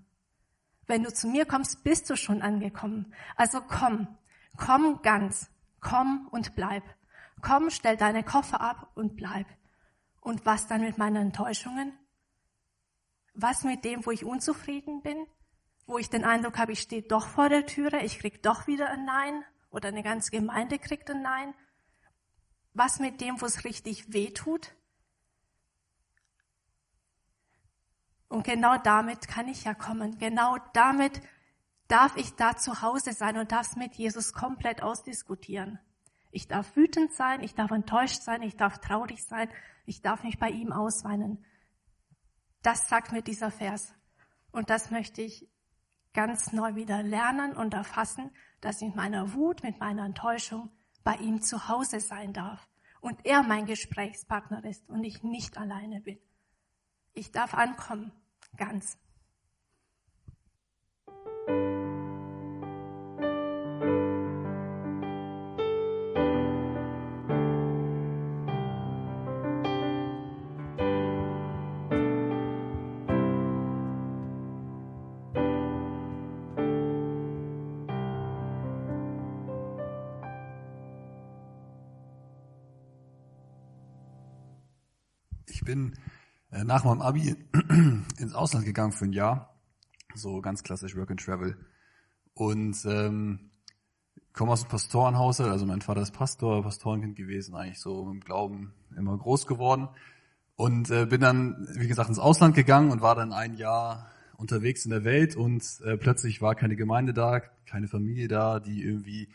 Wenn 0.86 1.02
du 1.02 1.12
zu 1.12 1.28
mir 1.28 1.46
kommst, 1.46 1.82
bist 1.84 2.08
du 2.10 2.16
schon 2.16 2.42
angekommen. 2.42 3.12
Also 3.36 3.60
komm, 3.60 4.18
komm 4.56 5.02
ganz, 5.02 5.50
komm 5.80 6.28
und 6.30 6.54
bleib. 6.54 6.82
Komm, 7.40 7.70
stell 7.70 7.96
deine 7.96 8.22
Koffer 8.22 8.60
ab 8.60 8.90
und 8.94 9.16
bleib. 9.16 9.46
Und 10.20 10.44
was 10.46 10.66
dann 10.66 10.82
mit 10.82 10.98
meinen 10.98 11.16
Enttäuschungen? 11.16 11.98
Was 13.34 13.64
mit 13.64 13.84
dem, 13.84 14.04
wo 14.04 14.10
ich 14.10 14.24
unzufrieden 14.24 15.02
bin? 15.02 15.26
Wo 15.86 15.98
ich 15.98 16.10
den 16.10 16.24
Eindruck 16.24 16.58
habe, 16.58 16.72
ich 16.72 16.80
stehe 16.80 17.02
doch 17.02 17.26
vor 17.26 17.48
der 17.48 17.66
Türe, 17.66 18.02
ich 18.04 18.18
krieg 18.18 18.42
doch 18.42 18.66
wieder 18.66 18.90
ein 18.90 19.04
Nein 19.04 19.44
oder 19.70 19.88
eine 19.88 20.02
ganze 20.02 20.30
Gemeinde 20.30 20.78
kriegt 20.78 21.10
ein 21.10 21.22
Nein? 21.22 21.54
Was 22.74 23.00
mit 23.00 23.20
dem, 23.20 23.40
wo 23.40 23.46
es 23.46 23.64
richtig 23.64 24.12
weh 24.12 24.30
tut? 24.30 24.74
Und 28.28 28.44
genau 28.44 28.76
damit 28.78 29.26
kann 29.26 29.48
ich 29.48 29.64
ja 29.64 29.74
kommen. 29.74 30.18
Genau 30.18 30.56
damit 30.72 31.20
darf 31.88 32.16
ich 32.16 32.36
da 32.36 32.56
zu 32.56 32.80
Hause 32.82 33.12
sein 33.12 33.36
und 33.36 33.50
darf 33.50 33.70
es 33.70 33.76
mit 33.76 33.94
Jesus 33.94 34.32
komplett 34.32 34.82
ausdiskutieren. 34.82 35.80
Ich 36.30 36.48
darf 36.48 36.76
wütend 36.76 37.12
sein, 37.12 37.42
ich 37.42 37.54
darf 37.54 37.70
enttäuscht 37.70 38.22
sein, 38.22 38.42
ich 38.42 38.56
darf 38.56 38.78
traurig 38.78 39.24
sein, 39.24 39.48
ich 39.84 40.02
darf 40.02 40.22
mich 40.22 40.38
bei 40.38 40.48
ihm 40.48 40.72
ausweinen. 40.72 41.44
Das 42.62 42.88
sagt 42.88 43.12
mir 43.12 43.22
dieser 43.22 43.50
Vers. 43.50 43.94
Und 44.52 44.70
das 44.70 44.90
möchte 44.90 45.22
ich 45.22 45.48
ganz 46.12 46.52
neu 46.52 46.74
wieder 46.74 47.02
lernen 47.02 47.56
und 47.56 47.74
erfassen, 47.74 48.30
dass 48.60 48.82
ich 48.82 48.88
mit 48.88 48.96
meiner 48.96 49.34
Wut, 49.34 49.62
mit 49.62 49.78
meiner 49.80 50.04
Enttäuschung 50.04 50.70
bei 51.02 51.16
ihm 51.16 51.40
zu 51.40 51.68
Hause 51.68 52.00
sein 52.00 52.32
darf. 52.32 52.68
Und 53.00 53.24
er 53.24 53.42
mein 53.42 53.66
Gesprächspartner 53.66 54.64
ist 54.64 54.88
und 54.88 55.04
ich 55.04 55.22
nicht 55.22 55.56
alleine 55.56 56.00
bin. 56.00 56.18
Ich 57.12 57.32
darf 57.32 57.54
ankommen, 57.54 58.12
ganz. 58.56 58.98
Bin 85.70 85.94
äh, 86.50 86.64
nach 86.64 86.82
meinem 86.82 87.00
Abi 87.00 87.36
ins 88.18 88.34
Ausland 88.34 88.64
gegangen 88.64 88.90
für 88.90 89.04
ein 89.04 89.12
Jahr, 89.12 89.54
so 90.14 90.40
ganz 90.40 90.64
klassisch 90.64 90.96
Work 90.96 91.12
and 91.12 91.24
Travel. 91.24 91.56
Und 92.34 92.76
ähm, 92.86 93.50
komme 94.32 94.50
aus 94.50 94.62
dem 94.62 94.68
Pastorenhaushalt, 94.68 95.50
also 95.50 95.66
mein 95.66 95.80
Vater 95.80 96.02
ist 96.02 96.12
Pastor, 96.12 96.64
Pastorenkind 96.64 97.14
gewesen, 97.14 97.54
eigentlich 97.54 97.78
so 97.78 98.10
im 98.10 98.18
Glauben 98.20 98.72
immer 98.96 99.16
groß 99.16 99.46
geworden. 99.46 99.88
Und 100.56 100.90
äh, 100.90 101.06
bin 101.06 101.20
dann, 101.20 101.68
wie 101.74 101.86
gesagt, 101.86 102.08
ins 102.08 102.18
Ausland 102.18 102.56
gegangen 102.56 102.90
und 102.90 103.00
war 103.00 103.14
dann 103.14 103.32
ein 103.32 103.56
Jahr 103.56 104.10
unterwegs 104.36 104.84
in 104.84 104.90
der 104.90 105.04
Welt 105.04 105.36
und 105.36 105.62
äh, 105.84 105.96
plötzlich 105.96 106.42
war 106.42 106.56
keine 106.56 106.74
Gemeinde 106.74 107.14
da, 107.14 107.40
keine 107.66 107.86
Familie 107.86 108.26
da, 108.26 108.58
die 108.58 108.82
irgendwie, 108.82 109.28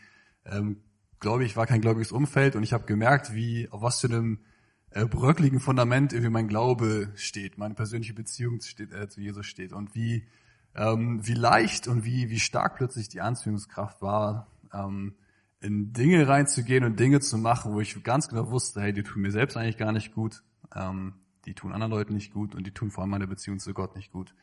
ähm, 0.44 0.82
glaube 1.18 1.44
ich, 1.44 1.56
war 1.56 1.66
kein 1.66 1.80
gläubiges 1.80 2.12
Umfeld 2.12 2.56
und 2.56 2.62
ich 2.62 2.74
habe 2.74 2.84
gemerkt, 2.84 3.34
wie 3.34 3.68
auf 3.70 3.80
was 3.80 4.00
für 4.00 4.08
einem 4.08 4.40
äh, 4.90 5.04
bröckligen 5.06 5.60
Fundament 5.60 6.12
irgendwie 6.12 6.30
mein 6.30 6.48
Glaube 6.48 7.12
steht, 7.16 7.58
meine 7.58 7.74
persönliche 7.74 8.14
Beziehung 8.14 8.60
steht, 8.60 8.92
äh, 8.92 9.08
zu 9.08 9.20
Jesus 9.20 9.46
steht 9.46 9.72
und 9.72 9.94
wie 9.94 10.26
ähm, 10.74 11.26
wie 11.26 11.34
leicht 11.34 11.88
und 11.88 12.04
wie 12.04 12.30
wie 12.30 12.38
stark 12.38 12.76
plötzlich 12.76 13.08
die 13.08 13.20
Anziehungskraft 13.20 14.02
war, 14.02 14.46
ähm, 14.72 15.14
in 15.60 15.92
Dinge 15.92 16.28
reinzugehen 16.28 16.84
und 16.84 17.00
Dinge 17.00 17.20
zu 17.20 17.38
machen, 17.38 17.72
wo 17.72 17.80
ich 17.80 18.02
ganz 18.04 18.28
genau 18.28 18.50
wusste, 18.50 18.80
hey, 18.80 18.92
die 18.92 19.02
tun 19.02 19.22
mir 19.22 19.32
selbst 19.32 19.56
eigentlich 19.56 19.78
gar 19.78 19.92
nicht 19.92 20.14
gut, 20.14 20.42
ähm, 20.74 21.14
die 21.46 21.54
tun 21.54 21.72
anderen 21.72 21.92
Leuten 21.92 22.14
nicht 22.14 22.32
gut 22.32 22.54
und 22.54 22.66
die 22.66 22.72
tun 22.72 22.90
vor 22.90 23.02
allem 23.02 23.10
meine 23.10 23.26
Beziehung 23.26 23.58
zu 23.58 23.72
Gott 23.72 23.96
nicht 23.96 24.12
gut. 24.12 24.34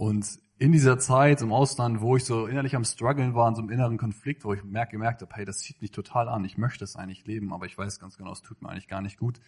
Und 0.00 0.40
in 0.56 0.72
dieser 0.72 0.98
Zeit 0.98 1.42
im 1.42 1.52
Ausland, 1.52 2.00
wo 2.00 2.16
ich 2.16 2.24
so 2.24 2.46
innerlich 2.46 2.74
am 2.74 2.84
struggeln 2.84 3.34
war, 3.34 3.46
in 3.50 3.54
so 3.54 3.60
einem 3.60 3.68
inneren 3.68 3.98
Konflikt, 3.98 4.46
wo 4.46 4.54
ich 4.54 4.64
merk, 4.64 4.88
gemerkt 4.88 5.20
habe, 5.20 5.30
hey, 5.34 5.44
das 5.44 5.58
zieht 5.58 5.82
mich 5.82 5.90
total 5.90 6.26
an, 6.26 6.42
ich 6.46 6.56
möchte 6.56 6.84
es 6.84 6.96
eigentlich 6.96 7.26
leben, 7.26 7.52
aber 7.52 7.66
ich 7.66 7.76
weiß 7.76 8.00
ganz 8.00 8.16
genau, 8.16 8.32
es 8.32 8.40
tut 8.40 8.62
mir 8.62 8.70
eigentlich 8.70 8.88
gar 8.88 9.02
nicht 9.02 9.18
gut, 9.18 9.42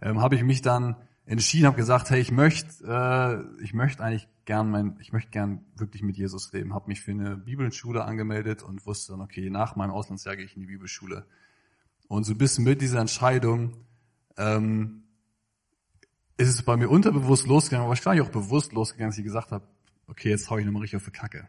ähm, 0.00 0.20
habe 0.20 0.36
ich 0.36 0.44
mich 0.44 0.62
dann 0.62 0.94
entschieden, 1.24 1.66
habe 1.66 1.76
gesagt, 1.76 2.10
hey, 2.10 2.20
ich 2.20 2.30
möchte, 2.30 2.84
äh, 2.86 3.64
ich 3.64 3.74
möchte 3.74 4.04
eigentlich 4.04 4.28
gern 4.44 4.70
mein, 4.70 4.96
ich 5.00 5.12
möchte 5.12 5.32
gern 5.32 5.64
wirklich 5.74 6.04
mit 6.04 6.16
Jesus 6.16 6.52
leben, 6.52 6.72
habe 6.72 6.86
mich 6.86 7.00
für 7.00 7.10
eine 7.10 7.36
Bibelschule 7.36 8.04
angemeldet 8.04 8.62
und 8.62 8.86
wusste 8.86 9.10
dann, 9.10 9.22
okay, 9.22 9.50
nach 9.50 9.74
meinem 9.74 9.90
Auslandsjahr 9.90 10.36
gehe 10.36 10.44
ich 10.44 10.54
in 10.54 10.60
die 10.60 10.68
Bibelschule. 10.68 11.26
Und 12.06 12.22
so 12.22 12.36
bis 12.36 12.60
mit 12.60 12.80
dieser 12.80 13.00
Entscheidung 13.00 13.72
ähm, 14.36 15.02
ist 16.36 16.50
es 16.50 16.62
bei 16.62 16.76
mir 16.76 16.90
unterbewusst 16.90 17.48
losgegangen, 17.48 17.86
aber 17.86 17.88
wahrscheinlich 17.88 18.24
auch 18.24 18.30
bewusst 18.30 18.72
losgegangen, 18.72 19.10
dass 19.10 19.18
ich 19.18 19.24
gesagt 19.24 19.50
habe, 19.50 19.66
okay, 20.06 20.30
jetzt 20.30 20.50
hau 20.50 20.58
ich 20.58 20.64
nochmal 20.64 20.82
richtig 20.82 20.96
auf 20.96 21.04
die 21.04 21.10
Kacke. 21.10 21.48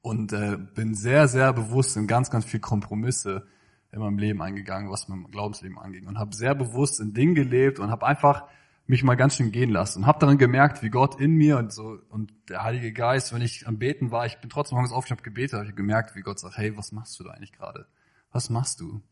Und 0.00 0.32
äh, 0.32 0.56
bin 0.56 0.94
sehr, 0.94 1.28
sehr 1.28 1.52
bewusst 1.52 1.96
in 1.96 2.06
ganz, 2.06 2.30
ganz 2.30 2.44
viel 2.44 2.60
Kompromisse 2.60 3.46
in 3.92 4.00
meinem 4.00 4.18
Leben 4.18 4.42
eingegangen, 4.42 4.90
was 4.90 5.08
mein 5.08 5.24
Glaubensleben 5.30 5.78
anging. 5.78 6.06
Und 6.06 6.18
habe 6.18 6.34
sehr 6.34 6.54
bewusst 6.54 7.00
in 7.00 7.12
Dingen 7.14 7.34
gelebt 7.34 7.78
und 7.78 7.90
habe 7.90 8.06
einfach 8.06 8.44
mich 8.86 9.02
mal 9.02 9.16
ganz 9.16 9.36
schön 9.36 9.50
gehen 9.50 9.70
lassen. 9.70 10.00
Und 10.00 10.06
habe 10.06 10.20
daran 10.20 10.38
gemerkt, 10.38 10.82
wie 10.82 10.90
Gott 10.90 11.20
in 11.20 11.34
mir 11.34 11.58
und 11.58 11.72
so 11.72 11.98
und 12.08 12.32
der 12.48 12.62
Heilige 12.62 12.92
Geist, 12.92 13.32
wenn 13.32 13.42
ich 13.42 13.66
am 13.66 13.78
Beten 13.78 14.10
war, 14.10 14.26
ich 14.26 14.38
bin 14.38 14.50
trotzdem 14.50 14.76
morgens 14.76 14.92
auf, 14.92 15.06
ich 15.06 15.10
habe 15.10 15.22
gebetet, 15.22 15.54
habe 15.54 15.68
ich 15.68 15.74
gemerkt, 15.74 16.14
wie 16.14 16.20
Gott 16.20 16.38
sagt, 16.38 16.56
hey, 16.56 16.76
was 16.76 16.92
machst 16.92 17.18
du 17.18 17.24
da 17.24 17.30
eigentlich 17.30 17.52
gerade? 17.52 17.86
Was 18.30 18.50
machst 18.50 18.80
du? 18.80 19.02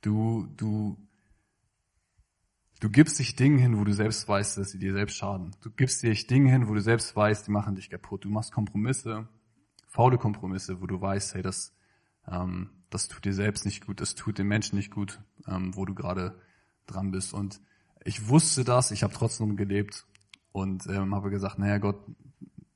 Du, 0.00 0.48
du, 0.56 0.96
du 2.82 2.90
gibst 2.90 3.20
dich 3.20 3.36
Dingen 3.36 3.58
hin, 3.58 3.78
wo 3.78 3.84
du 3.84 3.92
selbst 3.92 4.26
weißt, 4.26 4.58
dass 4.58 4.72
sie 4.72 4.78
dir 4.78 4.92
selbst 4.92 5.16
schaden. 5.16 5.54
Du 5.62 5.70
gibst 5.70 6.02
dich 6.02 6.26
Dinge 6.26 6.50
hin, 6.50 6.66
wo 6.66 6.74
du 6.74 6.80
selbst 6.80 7.14
weißt, 7.14 7.46
die 7.46 7.52
machen 7.52 7.76
dich 7.76 7.90
kaputt. 7.90 8.24
Du 8.24 8.28
machst 8.28 8.50
Kompromisse, 8.50 9.28
faule 9.86 10.18
Kompromisse, 10.18 10.80
wo 10.82 10.86
du 10.86 11.00
weißt, 11.00 11.34
hey, 11.34 11.42
das, 11.42 11.76
ähm, 12.26 12.70
das 12.90 13.06
tut 13.06 13.24
dir 13.24 13.34
selbst 13.34 13.64
nicht 13.66 13.86
gut, 13.86 14.00
das 14.00 14.16
tut 14.16 14.38
den 14.38 14.48
Menschen 14.48 14.74
nicht 14.76 14.90
gut, 14.90 15.20
ähm, 15.46 15.76
wo 15.76 15.84
du 15.84 15.94
gerade 15.94 16.40
dran 16.86 17.12
bist. 17.12 17.32
Und 17.32 17.60
ich 18.04 18.28
wusste 18.28 18.64
das, 18.64 18.90
ich 18.90 19.04
habe 19.04 19.14
trotzdem 19.14 19.56
gelebt 19.56 20.04
und 20.50 20.88
ähm, 20.88 21.14
habe 21.14 21.30
gesagt, 21.30 21.60
naja 21.60 21.78
Gott, 21.78 22.04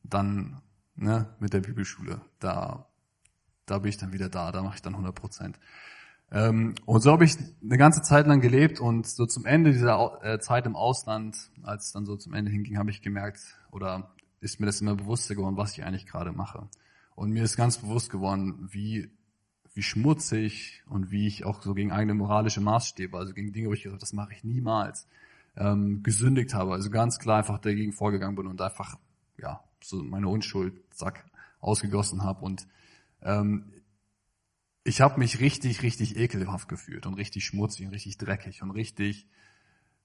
dann 0.05 0.63
ne, 0.95 1.35
mit 1.41 1.53
der 1.53 1.63
Bibelschule, 1.63 2.21
da, 2.39 2.89
da 3.67 3.81
bin 3.81 3.89
ich 3.89 3.97
dann 3.97 4.13
wieder 4.13 4.29
da, 4.29 4.53
da 4.53 4.63
mache 4.63 4.77
ich 4.77 4.83
dann 4.83 4.95
100 4.95 5.13
Prozent. 5.17 5.59
Ähm, 6.33 6.75
und 6.87 7.01
so 7.03 7.13
habe 7.13 7.25
ich 7.25 7.37
eine 7.63 7.79
ganze 7.79 8.03
Zeit 8.03 8.27
lang 8.27 8.41
gelebt 8.41 8.81
und 8.81 9.07
so 9.07 9.27
zum 9.27 9.47
Ende 9.47 9.73
dieser 9.73 10.19
äh, 10.23 10.39
Zeit 10.41 10.67
im 10.67 10.75
Ausland, 10.75 11.37
als 11.63 11.87
es 11.87 11.93
dann 11.93 12.05
so 12.05 12.17
zum 12.17 12.35
Ende 12.35 12.51
hinging, 12.51 12.79
habe 12.79 12.91
ich 12.91 13.03
gemerkt 13.03 13.41
oder 13.71 14.11
ist 14.41 14.61
mir 14.61 14.67
das 14.67 14.81
immer 14.81 14.97
bewusster 14.97 15.35
geworden, 15.35 15.57
was 15.57 15.73
ich 15.73 15.85
eigentlich 15.85 16.07
gerade 16.07 16.33
mache. 16.33 16.69
Und 17.15 17.31
mir 17.31 17.45
ist 17.45 17.57
ganz 17.57 17.79
bewusst 17.79 18.11
geworden, 18.11 18.69
wie 18.71 19.11
wie 19.77 19.83
schmutzig 19.83 20.83
und 20.89 21.11
wie 21.11 21.27
ich 21.27 21.45
auch 21.45 21.63
so 21.63 21.75
gegen 21.75 21.93
eigene 21.93 22.15
moralische 22.15 22.63
Maßstäbe, 22.63 23.17
also 23.19 23.35
gegen 23.35 23.53
Dinge, 23.53 23.69
wo 23.69 23.75
ich 23.75 23.83
gesagt 23.83 24.01
das 24.01 24.15
mache 24.15 24.33
ich 24.33 24.43
niemals, 24.43 25.07
ähm, 25.55 26.03
gesündigt 26.03 26.55
habe. 26.55 26.73
Also 26.73 26.89
ganz 26.89 27.19
klar 27.19 27.39
einfach 27.39 27.59
dagegen 27.59 27.93
vorgegangen 27.93 28.37
bin 28.37 28.47
und 28.47 28.61
einfach, 28.63 28.97
ja, 29.37 29.61
so 29.83 30.03
meine 30.03 30.29
Unschuld, 30.29 30.81
zack, 30.95 31.27
ausgegossen 31.61 32.25
habe. 32.25 32.43
Und 32.43 32.67
ähm, 33.21 33.71
ich 34.87 35.01
habe 35.01 35.19
mich 35.19 35.41
richtig, 35.41 35.83
richtig 35.83 36.17
ekelhaft 36.17 36.69
gefühlt 36.69 37.07
und 37.07 37.15
richtig 37.15 37.45
schmutzig 37.45 37.87
und 37.87 37.93
richtig 37.93 38.19
dreckig 38.19 38.63
und 38.63 38.71
richtig 38.71 39.27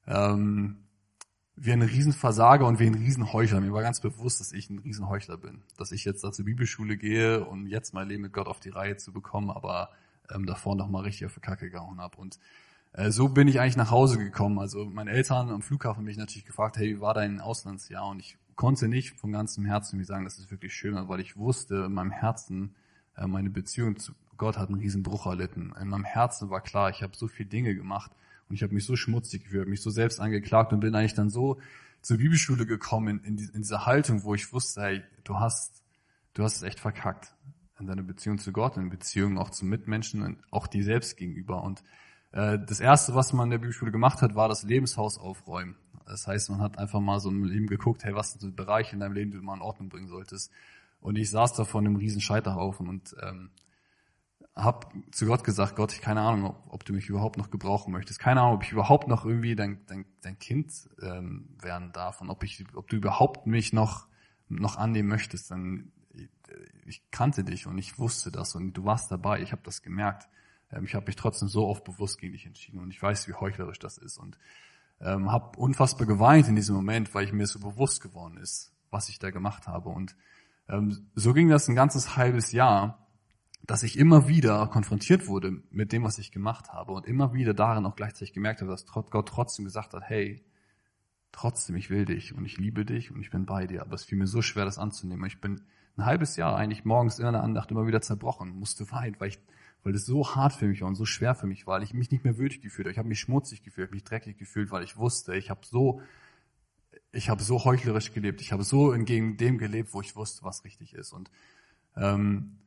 ähm, 0.08 0.78
wie 1.56 1.72
ein 1.72 1.84
Riesenversager 1.84 2.66
und 2.66 2.80
wie 2.80 2.88
ein 2.88 2.96
Riesenheuchler. 2.96 3.62
Mir 3.62 3.74
war 3.74 3.84
ganz 3.84 4.00
bewusst, 4.00 4.40
dass 4.40 4.52
ich 4.52 4.72
ein 4.72 4.80
Riesenheuchler 4.80 5.38
bin. 5.38 5.62
Dass 5.78 5.92
ich 5.92 6.04
jetzt 6.04 6.24
da 6.24 6.32
zur 6.32 6.46
Bibelschule 6.46 6.98
gehe, 6.98 7.46
um 7.46 7.68
jetzt 7.68 7.94
mein 7.94 8.08
Leben 8.08 8.24
mit 8.24 8.34
Gott 8.34 8.48
auf 8.48 8.60
die 8.60 8.70
Reihe 8.70 8.98
zu 8.98 9.14
bekommen, 9.14 9.52
aber 9.52 9.92
ähm, 10.34 10.48
davor 10.48 10.76
noch 10.76 10.90
mal 10.90 11.04
richtig 11.04 11.28
auf 11.28 11.36
die 11.36 11.42
Kacke 11.42 11.70
gehauen 11.70 12.02
habe. 12.02 12.18
Und 12.18 12.40
äh, 12.94 13.12
so 13.12 13.30
bin 13.30 13.48
ich 13.48 13.60
eigentlich 13.60 13.78
nach 13.78 13.92
Hause 13.92 14.18
gekommen. 14.18 14.58
Also 14.58 14.86
meine 14.86 15.12
Eltern 15.12 15.52
am 15.52 15.62
Flughafen 15.62 16.04
mich 16.04 16.18
natürlich 16.18 16.46
gefragt, 16.46 16.78
hey, 16.78 16.96
wie 16.96 17.02
war 17.02 17.14
dein 17.14 17.40
Auslandsjahr? 17.40 18.08
Und 18.08 18.20
ich 18.20 18.40
konnte 18.56 18.88
nicht 18.88 19.20
von 19.20 19.32
ganzem 19.32 19.66
Herzen 19.66 19.98
mir 19.98 20.06
sagen, 20.06 20.24
dass 20.24 20.40
es 20.40 20.50
wirklich 20.50 20.74
schön 20.74 20.96
weil 21.08 21.20
ich 21.20 21.38
wusste 21.38 21.84
in 21.86 21.94
meinem 21.94 22.12
Herzen, 22.12 22.76
äh, 23.16 23.28
meine 23.28 23.52
Beziehung 23.52 23.98
zu 23.98 24.14
Gott 24.42 24.58
hat 24.58 24.70
einen 24.70 24.80
Riesen 24.80 25.06
erlitten. 25.06 25.72
In 25.80 25.90
meinem 25.90 26.04
Herzen 26.04 26.50
war 26.50 26.62
klar, 26.62 26.90
ich 26.90 27.04
habe 27.04 27.16
so 27.16 27.28
viele 27.28 27.48
Dinge 27.48 27.76
gemacht, 27.76 28.12
und 28.50 28.56
ich 28.56 28.64
habe 28.64 28.74
mich 28.74 28.86
so 28.86 28.96
schmutzig 28.96 29.44
gefühlt, 29.44 29.68
mich 29.70 29.84
so 29.84 29.92
selbst 29.92 30.20
angeklagt 30.20 30.74
und 30.74 30.80
bin 30.80 30.96
eigentlich 30.96 31.14
dann 31.14 31.30
so 31.30 31.60
zur 32.02 32.18
Bibelschule 32.18 32.66
gekommen 32.66 33.24
in, 33.24 33.38
in, 33.38 33.62
dieser 33.62 33.86
Haltung, 33.86 34.24
wo 34.24 34.34
ich 34.34 34.52
wusste, 34.52 34.82
hey, 34.82 35.04
du 35.24 35.40
hast, 35.40 35.84
du 36.34 36.44
hast 36.44 36.56
es 36.56 36.64
echt 36.64 36.80
verkackt. 36.80 37.36
in 37.80 37.86
deiner 37.86 38.02
Beziehung 38.02 38.40
zu 38.40 38.52
Gott, 38.52 38.78
in 38.78 38.90
Beziehung 38.90 39.38
auch 39.38 39.52
zu 39.52 39.64
Mitmenschen 39.64 40.24
und 40.24 40.38
auch 40.50 40.66
dir 40.66 40.84
selbst 40.84 41.18
gegenüber. 41.18 41.64
Und 41.64 41.84
äh, 42.32 42.58
das 42.58 42.80
erste, 42.80 43.14
was 43.14 43.32
man 43.32 43.46
in 43.46 43.52
der 43.52 43.58
Bibelschule 43.60 43.92
gemacht 43.92 44.24
hat, 44.24 44.34
war 44.34 44.50
das 44.50 44.64
Lebenshaus 44.64 45.20
aufräumen. 45.20 45.76
Das 46.08 46.26
heißt, 46.26 46.50
man 46.50 46.62
hat 46.62 46.80
einfach 46.80 47.00
mal 47.00 47.20
so 47.20 47.30
im 47.30 47.44
Leben 47.44 47.68
geguckt, 47.68 48.04
hey, 48.04 48.16
was 48.16 48.32
sind 48.32 48.42
so 48.42 48.52
Bereiche 48.52 48.94
in 48.94 49.02
deinem 49.02 49.14
Leben, 49.14 49.30
die 49.30 49.38
du 49.38 49.44
mal 49.44 49.56
in 49.56 49.62
Ordnung 49.62 49.88
bringen 49.88 50.10
solltest. 50.10 50.52
Und 51.00 51.16
ich 51.16 51.30
saß 51.30 51.54
da 51.54 51.64
vor 51.64 51.80
einem 51.80 51.96
riesen 51.96 52.22
Scheiterhaufen 52.22 52.90
und 52.90 53.16
ähm, 53.22 53.50
habe 54.56 54.88
zu 55.12 55.26
Gott 55.26 55.44
gesagt, 55.44 55.76
Gott, 55.76 55.94
ich 55.94 56.02
keine 56.02 56.22
Ahnung, 56.22 56.46
ob, 56.46 56.74
ob, 56.74 56.86
du 56.86 56.94
mich 56.94 57.08
überhaupt 57.08 57.38
noch 57.38 57.50
gebrauchen 57.50 57.92
möchtest. 57.94 58.20
Keine 58.20 58.42
Ahnung, 58.42 58.56
ob 58.56 58.64
ich 58.64 58.72
überhaupt 58.72 59.08
noch 59.08 59.26
irgendwie 59.26 59.56
dein, 59.56 59.86
dein, 59.88 60.06
dein 60.22 60.38
Kind 60.40 60.90
ähm, 61.02 61.50
werden 61.62 61.92
darf 61.94 62.22
und 62.22 62.30
ob 62.30 62.44
ich, 62.44 62.66
ob 62.76 62.90
du 62.90 62.98
überhaupt 62.98 63.48
mich 63.48 63.74
noch 63.74 64.08
noch 64.50 64.76
annehmen 64.76 65.08
möchtest. 65.08 65.50
Dann 65.50 65.92
ich 66.86 67.10
kannte 67.12 67.44
dich 67.44 67.68
und 67.68 67.78
ich 67.78 68.00
wusste 68.00 68.32
das 68.32 68.56
und 68.56 68.74
du 68.74 68.86
warst 68.86 69.12
dabei. 69.12 69.42
Ich 69.42 69.52
habe 69.52 69.62
das 69.64 69.82
gemerkt. 69.82 70.28
Ähm, 70.72 70.86
ich 70.86 70.96
habe 70.96 71.06
mich 71.06 71.16
trotzdem 71.16 71.48
so 71.48 71.68
oft 71.68 71.84
bewusst 71.84 72.20
gegen 72.20 72.34
dich 72.34 72.46
entschieden 72.46 72.80
und 72.80 72.92
ich 72.92 73.02
weiß, 73.02 73.28
wie 73.28 73.34
heuchlerisch 73.34 73.80
das 73.80 73.98
ist 73.98 74.18
und 74.18 74.38
ähm, 75.00 75.32
habe 75.32 75.58
unfassbar 75.58 76.06
geweint 76.06 76.48
in 76.48 76.56
diesem 76.56 76.76
Moment, 76.76 77.14
weil 77.16 77.26
ich 77.26 77.34
mir 77.34 77.48
so 77.48 77.60
bewusst 77.60 78.02
geworden 78.02 78.38
ist, 78.38 78.72
was 78.90 79.10
ich 79.10 79.20
da 79.20 79.32
gemacht 79.32 79.68
habe 79.68 79.90
und 79.90 80.16
ähm, 80.70 81.10
so 81.16 81.34
ging 81.34 81.50
das 81.50 81.68
ein 81.68 81.76
ganzes 81.76 82.18
halbes 82.18 82.52
Jahr 82.52 83.01
dass 83.64 83.84
ich 83.84 83.98
immer 83.98 84.28
wieder 84.28 84.68
konfrontiert 84.68 85.28
wurde 85.28 85.62
mit 85.70 85.92
dem, 85.92 86.04
was 86.04 86.18
ich 86.18 86.32
gemacht 86.32 86.74
habe 86.74 86.94
und 86.94 87.06
immer 87.06 87.34
wieder 87.34 87.54
darin 87.54 87.86
auch 87.86 87.96
gleichzeitig 87.96 88.34
gemerkt 88.34 88.62
habe, 88.62 88.72
dass 88.72 88.86
Gott 88.86 89.28
trotzdem 89.28 89.66
gesagt 89.66 89.94
hat, 89.94 90.04
hey, 90.04 90.44
trotzdem, 91.32 91.76
ich 91.76 91.90
will 91.90 92.06
dich 92.06 92.34
und 92.34 92.46
ich 92.46 92.58
liebe 92.58 92.86
dich 92.86 93.12
und 93.12 93.22
ich 93.22 93.30
bin 93.30 93.46
bei 93.46 93.68
dir. 93.68 93.82
Aber 93.82 93.94
es 93.94 94.04
fiel 94.04 94.18
mir 94.18 94.28
so 94.28 94.42
schwer, 94.42 94.66
das 94.66 94.78
anzunehmen. 94.78 95.26
Ich 95.26 95.40
bin 95.40 95.62
ein 95.98 96.06
halbes 96.06 96.36
Jahr 96.36 96.56
eigentlich 96.56 96.86
morgens 96.86 97.20
in 97.20 97.32
der 97.32 97.44
Andacht 97.44 97.72
immer 97.72 97.88
wieder 97.88 98.02
zerbrochen, 98.02 98.50
musste 98.50 98.90
weinen, 98.92 99.16
weil 99.20 99.30
ich, 99.30 99.40
weil 99.84 99.96
es 99.96 100.06
so 100.06 100.36
hart 100.36 100.54
für 100.54 100.68
mich 100.68 100.82
war 100.82 100.88
und 100.88 100.96
so 100.96 101.06
schwer 101.06 101.36
für 101.36 101.48
mich 101.48 101.68
war, 101.68 101.76
weil 101.76 101.84
ich 101.84 101.94
mich 101.94 102.12
nicht 102.12 102.24
mehr 102.24 102.38
würdig 102.38 102.62
gefühlt 102.62 102.86
habe. 102.86 102.92
Ich 102.92 102.98
habe 102.98 103.08
mich 103.08 103.20
schmutzig 103.20 103.64
gefühlt, 103.64 103.92
mich 103.92 104.04
dreckig 104.04 104.38
gefühlt, 104.38 104.72
weil 104.72 104.84
ich 104.84 104.98
wusste, 104.98 105.36
ich 105.36 105.50
habe 105.50 105.62
so, 105.64 106.02
ich 107.12 107.30
habe 107.30 107.44
so 107.44 107.64
heuchlerisch 107.64 108.14
gelebt, 108.14 108.42
ich 108.42 108.52
habe 108.52 108.64
so 108.64 108.92
entgegen 108.92 109.38
dem 109.38 109.58
gelebt, 109.58 109.94
wo 109.94 110.02
ich 110.02 110.16
wusste, 110.16 110.44
was 110.44 110.64
richtig 110.64 110.94
ist. 110.94 111.14
Und 111.14 111.30
ähm, 111.96 112.58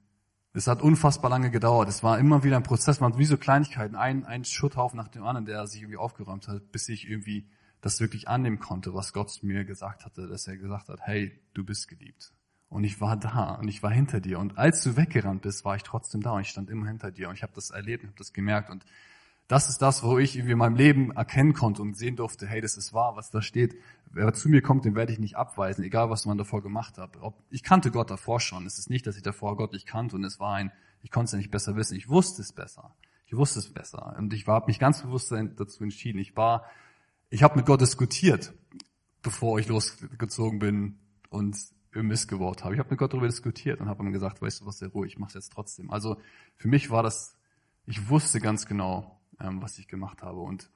es 0.55 0.69
hat 0.69 0.83
unfassbar 0.83 1.31
lange 1.31 1.51
gedauert. 1.51 1.89
Es 1.89 2.03
war 2.05 2.19
immer 2.19 2.45
wieder 2.45 2.57
ein 2.57 2.63
Prozess, 2.63 3.01
man 3.01 3.19
wie 3.19 3.25
so 3.25 3.37
Kleinigkeiten, 3.37 3.97
ein, 3.97 4.25
ein 4.25 4.45
Schutthaufen 4.45 4.97
nach 4.97 5.09
dem 5.09 5.25
anderen, 5.25 5.47
der 5.47 5.67
sich 5.67 5.83
irgendwie 5.83 5.97
aufgeräumt 5.97 6.47
hat, 6.47 6.71
bis 6.71 6.89
ich 6.89 7.09
irgendwie 7.09 7.49
das 7.81 8.01
wirklich 8.01 8.29
annehmen 8.29 8.61
konnte, 8.61 8.95
was 8.95 9.13
Gott 9.13 9.43
mir 9.43 9.65
gesagt 9.65 10.05
hatte, 10.05 10.29
dass 10.29 10.47
er 10.47 10.57
gesagt 10.57 10.89
hat, 10.89 11.01
hey, 11.03 11.39
du 11.55 11.65
bist 11.65 11.89
geliebt. 11.89 12.33
Und 12.69 12.85
ich 12.85 13.01
war 13.01 13.17
da 13.17 13.57
und 13.57 13.69
ich 13.69 13.83
war 13.83 13.91
hinter 13.91 14.21
dir. 14.21 14.39
Und 14.39 14.57
als 14.57 14.83
du 14.83 14.97
weggerannt 14.97 15.43
bist, 15.43 15.65
war 15.65 15.77
ich 15.77 15.83
trotzdem 15.83 16.23
da 16.23 16.33
und 16.33 16.43
ich 16.43 16.49
stand 16.49 16.71
immer 16.71 16.87
hinter 16.87 17.11
dir 17.11 17.29
und 17.29 17.35
ich 17.35 17.43
habe 17.43 17.53
das 17.55 17.71
erlebt 17.71 18.05
und 18.05 18.11
habe 18.11 18.19
das 18.19 18.33
gemerkt. 18.33 18.71
Und 18.71 18.85
das 19.47 19.69
ist 19.69 19.83
das, 19.83 20.03
wo 20.03 20.19
ich 20.19 20.37
irgendwie 20.37 20.53
in 20.53 20.59
meinem 20.59 20.77
Leben 20.77 21.13
erkennen 21.13 21.53
konnte 21.53 21.83
und 21.83 21.97
sehen 21.97 22.17
durfte, 22.17 22.47
hey, 22.47 22.61
das 22.61 22.77
ist 22.77 22.95
wahr, 22.95 23.17
was 23.17 23.31
da 23.31 23.43
steht. 23.43 23.77
Wer 24.11 24.33
zu 24.33 24.49
mir 24.49 24.63
kommt, 24.63 24.85
den 24.85 24.95
werde 24.95 25.13
ich 25.13 25.19
nicht 25.19 25.37
abweisen, 25.37 25.85
egal 25.85 26.09
was 26.09 26.25
man 26.25 26.39
davor 26.39 26.63
gemacht 26.63 26.97
hat. 26.99 27.19
ich 27.51 27.63
kannte 27.63 27.91
Gott 27.91 28.11
davor 28.11 28.41
schon. 28.41 28.65
Es 28.67 28.79
ist 28.79 28.89
nicht, 28.89 29.07
dass 29.07 29.17
ich 29.17 29.23
davor 29.23 29.57
Gott 29.57 29.73
nicht 29.73 29.87
kannte 29.87 30.17
und 30.17 30.25
es 30.25 30.41
war 30.41 30.55
ein, 30.55 30.73
ich 31.03 31.11
konnte 31.11 31.27
es 31.27 31.33
ja 31.33 31.39
nicht 31.39 31.51
besser 31.51 31.77
wissen. 31.77 31.97
Ich 31.97 32.09
wusste 32.09 32.41
es 32.41 32.53
besser. 32.53 32.95
Ich 33.27 33.37
wusste 33.37 33.59
es 33.59 33.73
besser. 33.73 34.15
Und 34.17 34.33
ich 34.33 34.47
habe 34.47 34.67
mich 34.67 34.79
ganz 34.79 35.03
bewusst 35.03 35.31
dazu 35.31 35.83
entschieden. 35.83 36.19
Ich 36.19 36.37
war, 36.37 36.65
ich 37.29 37.43
habe 37.43 37.57
mit 37.57 37.67
Gott 37.67 37.81
diskutiert, 37.81 38.55
bevor 39.23 39.59
ich 39.59 39.69
losgezogen 39.69 40.59
bin 40.59 40.99
und 41.29 41.57
Mist 41.93 42.29
gebaut 42.29 42.65
habe. 42.65 42.75
Ich 42.75 42.79
habe 42.79 42.91
mit 42.91 42.99
Gott 42.99 43.13
darüber 43.13 43.29
diskutiert 43.29 43.81
und 43.81 43.89
habe 43.89 44.03
ihm 44.03 44.13
gesagt, 44.13 44.41
weißt 44.41 44.63
du 44.63 44.67
was, 44.67 44.79
sehr 44.79 44.89
ruhig, 44.89 45.13
ich 45.13 45.19
mache 45.19 45.29
es 45.29 45.35
jetzt 45.35 45.53
trotzdem. 45.53 45.91
Also 45.91 46.17
für 46.57 46.69
mich 46.69 46.91
war 46.91 47.03
das, 47.03 47.37
ich 47.87 48.09
wusste 48.09 48.41
ganz 48.41 48.67
genau, 48.67 49.21
ähm, 49.41 49.63
was 49.63 49.79
ich 49.79 49.89
gemacht 49.89 50.23
habe 50.23 50.41
und 50.41 50.71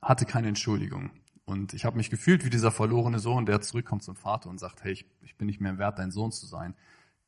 hatte 0.00 0.26
keine 0.26 0.48
Entschuldigung. 0.48 1.10
Und 1.44 1.74
ich 1.74 1.84
habe 1.84 1.96
mich 1.96 2.10
gefühlt 2.10 2.44
wie 2.44 2.50
dieser 2.50 2.70
verlorene 2.70 3.18
Sohn, 3.18 3.46
der 3.46 3.60
zurückkommt 3.60 4.02
zum 4.02 4.16
Vater 4.16 4.48
und 4.48 4.58
sagt, 4.58 4.82
hey, 4.82 4.92
ich, 4.92 5.06
ich 5.22 5.36
bin 5.36 5.46
nicht 5.46 5.60
mehr 5.60 5.78
wert, 5.78 5.98
dein 5.98 6.10
Sohn 6.10 6.32
zu 6.32 6.46
sein. 6.46 6.74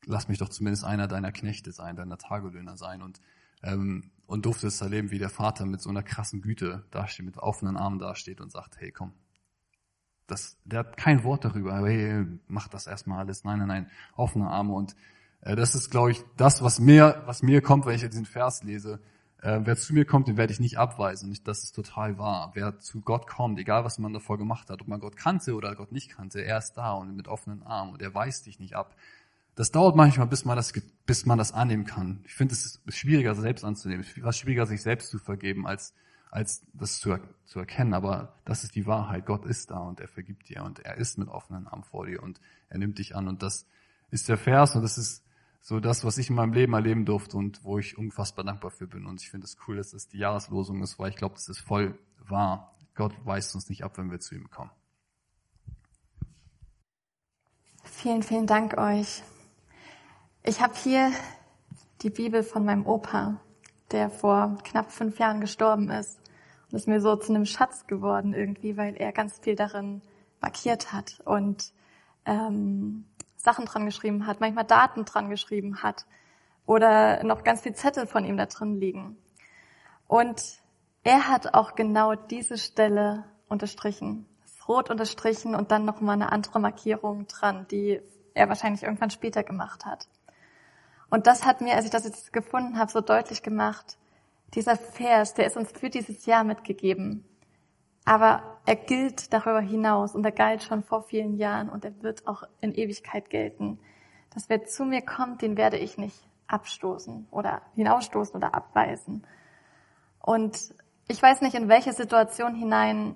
Lass 0.05 0.29
mich 0.29 0.39
doch 0.39 0.49
zumindest 0.49 0.85
einer 0.85 1.09
deiner 1.09 1.33
Knechte 1.33 1.73
sein, 1.73 1.97
deiner 1.97 2.17
Tagelöhner 2.17 2.77
sein. 2.77 3.03
Und, 3.03 3.21
ähm, 3.63 4.11
und 4.27 4.47
durfte 4.47 4.69
es 4.69 4.81
erleben, 4.81 5.11
wie 5.11 5.19
der 5.19 5.29
Vater 5.29 5.67
mit 5.67 5.83
so 5.83 5.91
einer 5.91 6.03
krassen 6.03 6.41
Güte 6.41 6.87
dasteht, 6.91 7.27
mit 7.27 7.37
offenen 7.37 7.77
Armen 7.77 7.99
dasteht 7.99 8.41
und 8.41 8.51
sagt, 8.51 8.81
hey, 8.81 8.91
komm, 8.91 9.13
das, 10.27 10.57
der 10.65 10.81
hat 10.81 10.97
kein 10.97 11.23
Wort 11.25 11.45
darüber, 11.45 11.87
hey, 11.87 12.27
mach 12.49 12.69
das 12.69 12.87
erstmal 12.87 13.21
alles. 13.21 13.45
Nein, 13.45 13.61
nein, 13.61 13.69
nein, 13.69 13.91
offene 14.17 14.49
Arme. 14.49 14.73
Und 14.73 14.97
äh, 15.43 15.57
das 15.57 15.75
ist, 15.75 15.91
glaube 15.91 16.13
ich, 16.13 16.25
das, 16.37 16.63
was 16.63 16.81
mir, 16.81 17.23
was 17.27 17.43
mir 17.43 17.61
kommt, 17.61 17.87
wenn 17.87 17.95
ich 17.95 18.09
diesen 18.09 18.25
Vers 18.25 18.63
lese, 18.63 19.01
äh, 19.43 19.61
wer 19.65 19.77
zu 19.77 19.95
mir 19.95 20.05
kommt, 20.05 20.29
den 20.29 20.37
werde 20.37 20.53
ich 20.53 20.61
nicht 20.61 20.79
abweisen. 20.79 21.29
Und 21.29 21.47
das 21.47 21.63
ist 21.63 21.75
total 21.75 22.19
wahr. 22.19 22.53
Wer 22.55 22.79
zu 22.79 23.01
Gott 23.01 23.27
kommt, 23.27 23.59
egal 23.59 23.85
was 23.85 23.99
man 23.99 24.13
davor 24.13 24.39
gemacht 24.39 24.71
hat, 24.71 24.81
ob 24.81 24.89
man 24.89 25.01
Gott 25.01 25.17
kannte 25.17 25.55
oder 25.55 25.75
Gott 25.75 25.93
nicht 25.93 26.11
kannte, 26.11 26.41
er 26.45 26.59
ist 26.59 26.75
da 26.75 26.93
und 26.93 27.15
mit 27.17 27.29
offenen 27.29 27.63
Armen 27.63 27.93
und 27.93 28.03
er 28.03 28.15
weist 28.15 28.47
dich 28.47 28.59
nicht 28.59 28.75
ab. 28.75 28.97
Das 29.55 29.71
dauert 29.71 29.97
manchmal, 29.97 30.27
bis 30.27 30.45
man 30.45 30.57
das, 30.57 30.73
bis 31.07 31.25
man 31.25 31.39
das 31.39 31.53
annehmen 31.53 31.87
kann. 31.87 32.21
Ich 32.27 32.35
finde, 32.35 32.53
es 32.53 32.67
ist 32.85 32.95
schwieriger, 32.95 33.35
selbst 33.35 33.65
anzunehmen. 33.65 34.05
Es 34.05 34.17
ist 34.17 34.39
schwieriger, 34.39 34.67
sich 34.67 34.83
selbst 34.83 35.11
zu 35.11 35.19
vergeben, 35.19 35.67
als, 35.67 35.95
als 36.31 36.63
das 36.75 37.01
zu, 37.01 37.19
zu 37.47 37.59
erkennen. 37.59 37.95
Aber 37.95 38.35
das 38.45 38.65
ist 38.65 38.75
die 38.75 38.87
Wahrheit. 38.87 39.25
Gott 39.25 39.47
ist 39.47 39.71
da 39.71 39.79
und 39.79 40.01
er 40.01 40.09
vergibt 40.09 40.51
dir 40.51 40.63
und 40.63 40.81
er 40.81 40.99
ist 40.99 41.17
mit 41.17 41.29
offenen 41.29 41.67
Armen 41.67 41.85
vor 41.85 42.05
dir 42.05 42.23
und 42.23 42.39
er 42.69 42.79
nimmt 42.79 42.99
dich 42.99 43.17
an. 43.17 43.29
Und 43.29 43.43
das 43.43 43.67
ist 44.11 44.29
der 44.29 44.37
Vers 44.37 44.77
und 44.77 44.83
das 44.83 44.99
ist 44.99 45.26
so 45.69 45.81
das, 45.81 46.05
was 46.05 46.17
ich 46.17 46.31
in 46.31 46.37
meinem 46.37 46.53
Leben 46.53 46.75
erleben 46.75 47.05
durfte 47.05 47.37
und 47.37 47.65
wo 47.65 47.77
ich 47.77 47.99
unfassbar 47.99 48.45
dankbar 48.45 48.71
für 48.71 48.87
bin. 48.87 49.05
Und 49.05 49.21
ich 49.21 49.31
finde 49.31 49.47
es 49.47 49.57
cool, 49.67 49.75
dass 49.75 49.91
das 49.91 50.07
die 50.07 50.19
Jahreslosung 50.19 50.81
ist, 50.81 51.01
weil 51.01 51.11
ich 51.11 51.17
glaube, 51.17 51.35
das 51.35 51.49
ist 51.49 51.59
voll 51.59 51.99
wahr. 52.21 52.77
Gott 52.95 53.13
weist 53.25 53.53
uns 53.57 53.69
nicht 53.69 53.83
ab, 53.83 53.99
wenn 53.99 54.09
wir 54.09 54.21
zu 54.21 54.37
ihm 54.37 54.49
kommen. 54.49 54.71
Vielen, 57.83 58.23
vielen 58.23 58.47
Dank 58.47 58.79
euch. 58.79 59.25
Ich 60.45 60.61
habe 60.61 60.75
hier 60.77 61.11
die 62.03 62.11
Bibel 62.11 62.45
von 62.45 62.65
meinem 62.65 62.87
Opa, 62.87 63.41
der 63.91 64.09
vor 64.09 64.59
knapp 64.63 64.93
fünf 64.93 65.19
Jahren 65.19 65.41
gestorben 65.41 65.91
ist. 65.91 66.21
Und 66.71 66.77
ist 66.77 66.87
mir 66.87 67.01
so 67.01 67.17
zu 67.17 67.35
einem 67.35 67.45
Schatz 67.45 67.89
geworden 67.89 68.35
irgendwie, 68.35 68.77
weil 68.77 68.95
er 68.95 69.11
ganz 69.11 69.41
viel 69.41 69.57
darin 69.57 70.01
markiert 70.41 70.93
hat. 70.93 71.21
Und 71.25 71.73
ähm, 72.25 73.05
Sachen 73.37 73.67
dran 73.67 73.87
geschrieben 73.87 74.27
hat, 74.27 74.41
manchmal 74.41 74.65
Daten 74.65 75.05
dran 75.05 75.31
geschrieben 75.31 75.83
hat 75.83 76.07
oder 76.67 77.23
noch 77.25 77.45
ganz 77.45 77.61
viel 77.63 77.75
Zettel 77.75 78.07
von 78.07 78.25
ihm 78.25 78.37
da 78.37 78.47
drin 78.47 78.81
liegen. 78.81 79.17
Und 80.09 80.43
er 81.05 81.29
hat 81.29 81.55
auch 81.55 81.75
genau 81.75 82.15
diese 82.15 82.59
Stelle 82.59 83.25
unterstrichen. 83.49 84.27
Rot 84.69 84.91
unterstrichen 84.91 85.55
und 85.55 85.71
dann 85.71 85.85
nochmal 85.85 86.15
eine 86.15 86.33
andere 86.33 86.59
Markierung 86.59 87.27
dran, 87.29 87.67
die 87.71 88.01
er 88.35 88.49
wahrscheinlich 88.49 88.83
irgendwann 88.83 89.11
später 89.11 89.45
gemacht 89.45 89.87
hat. 89.87 90.09
Und 91.09 91.27
das 91.27 91.47
hat 91.47 91.61
mir, 91.61 91.75
als 91.75 91.85
ich 91.85 91.93
das 91.93 92.05
jetzt 92.05 92.33
gefunden 92.33 92.79
habe, 92.79 92.91
so 92.91 93.01
deutlich 93.01 93.43
gemacht, 93.43 93.97
dieser 94.55 94.77
Vers, 94.77 95.35
der 95.35 95.47
ist 95.47 95.57
uns 95.57 95.71
für 95.71 95.91
dieses 95.91 96.27
Jahr 96.27 96.45
mitgegeben. 96.45 97.25
Aber 98.05 98.56
er 98.67 98.77
gilt 98.77 99.33
darüber 99.33 99.61
hinaus 99.61 100.15
und 100.15 100.25
er 100.25 100.33
galt 100.33 100.63
schon 100.63 100.83
vor 100.83 101.03
vielen 101.03 101.37
Jahren 101.37 101.69
und 101.69 101.85
er 101.85 102.03
wird 102.03 102.27
auch 102.27 102.43
in 102.61 102.75
Ewigkeit 102.75 103.31
gelten. 103.31 103.79
Dass 104.35 104.49
wer 104.49 104.65
zu 104.67 104.85
mir 104.85 105.03
kommt, 105.03 105.41
den 105.41 105.57
werde 105.57 105.79
ich 105.79 105.97
nicht 105.97 106.29
abstoßen 106.49 107.29
oder 107.31 107.63
hinausstoßen 107.75 108.35
oder 108.35 108.55
abweisen. 108.55 109.27
Und 110.21 110.75
ich 111.09 111.23
weiß 111.23 111.41
nicht, 111.43 111.55
in 111.55 111.69
welche 111.69 111.93
Situation 111.93 112.55
hinein 112.57 113.15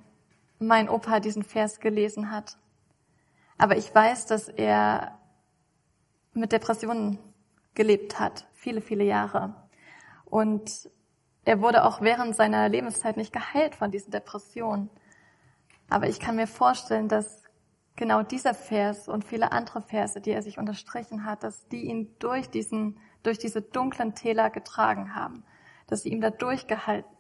mein 0.61 0.89
Opa 0.89 1.19
diesen 1.19 1.43
Vers 1.43 1.81
gelesen 1.81 2.31
hat. 2.31 2.57
Aber 3.59 3.77
ich 3.77 3.93
weiß, 3.93 4.27
dass 4.27 4.49
er 4.49 5.19
mit 6.33 6.53
Depressionen 6.53 7.19
gelebt 7.75 8.21
hat, 8.21 8.47
viele, 8.53 8.81
viele 8.81 9.05
Jahre. 9.05 9.55
Und 10.27 10.89
er 11.45 11.61
wurde 11.61 11.85
auch 11.85 12.01
während 12.01 12.37
seiner 12.37 12.69
Lebenszeit 12.69 13.17
nicht 13.17 13.33
geheilt 13.33 13.75
von 13.75 13.91
diesen 13.91 14.13
Depressionen. 14.13 14.91
Aber 15.91 16.09
ich 16.09 16.21
kann 16.21 16.37
mir 16.37 16.47
vorstellen, 16.47 17.09
dass 17.09 17.43
genau 17.97 18.23
dieser 18.23 18.55
Vers 18.55 19.09
und 19.09 19.25
viele 19.25 19.53
andere 19.53 19.83
Verse, 19.83 20.21
die 20.21 20.31
er 20.31 20.43
sich 20.43 20.57
unterstrichen 20.57 21.25
hat, 21.25 21.43
dass 21.43 21.69
die 21.69 21.85
ihn 21.85 22.15
durch 22.19 22.49
diesen, 22.49 22.99
durch 23.23 23.39
diese 23.39 23.61
dunklen 23.61 24.15
Täler 24.15 24.51
getragen 24.51 25.15
haben, 25.15 25.45
dass 25.89 26.03
sie 26.03 26.11
ihm 26.11 26.21
da 26.21 26.31
durchgehalten, 26.31 27.11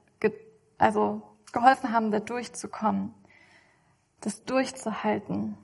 also 0.78 1.22
geholfen 1.52 1.92
haben, 1.92 2.10
da 2.10 2.20
durchzukommen, 2.20 3.12
das 4.20 4.44
durchzuhalten 4.44 5.58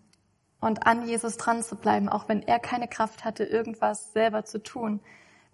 und 0.61 0.87
an 0.87 1.07
Jesus 1.07 1.37
dran 1.37 1.63
zu 1.63 1.77
bleiben, 1.77 2.09
auch 2.09 2.29
wenn 2.29 2.43
er 2.43 2.59
keine 2.59 2.89
Kraft 2.89 3.25
hatte, 3.25 3.45
irgendwas 3.45 4.13
selber 4.13 4.45
zu 4.45 4.63
tun, 4.63 5.01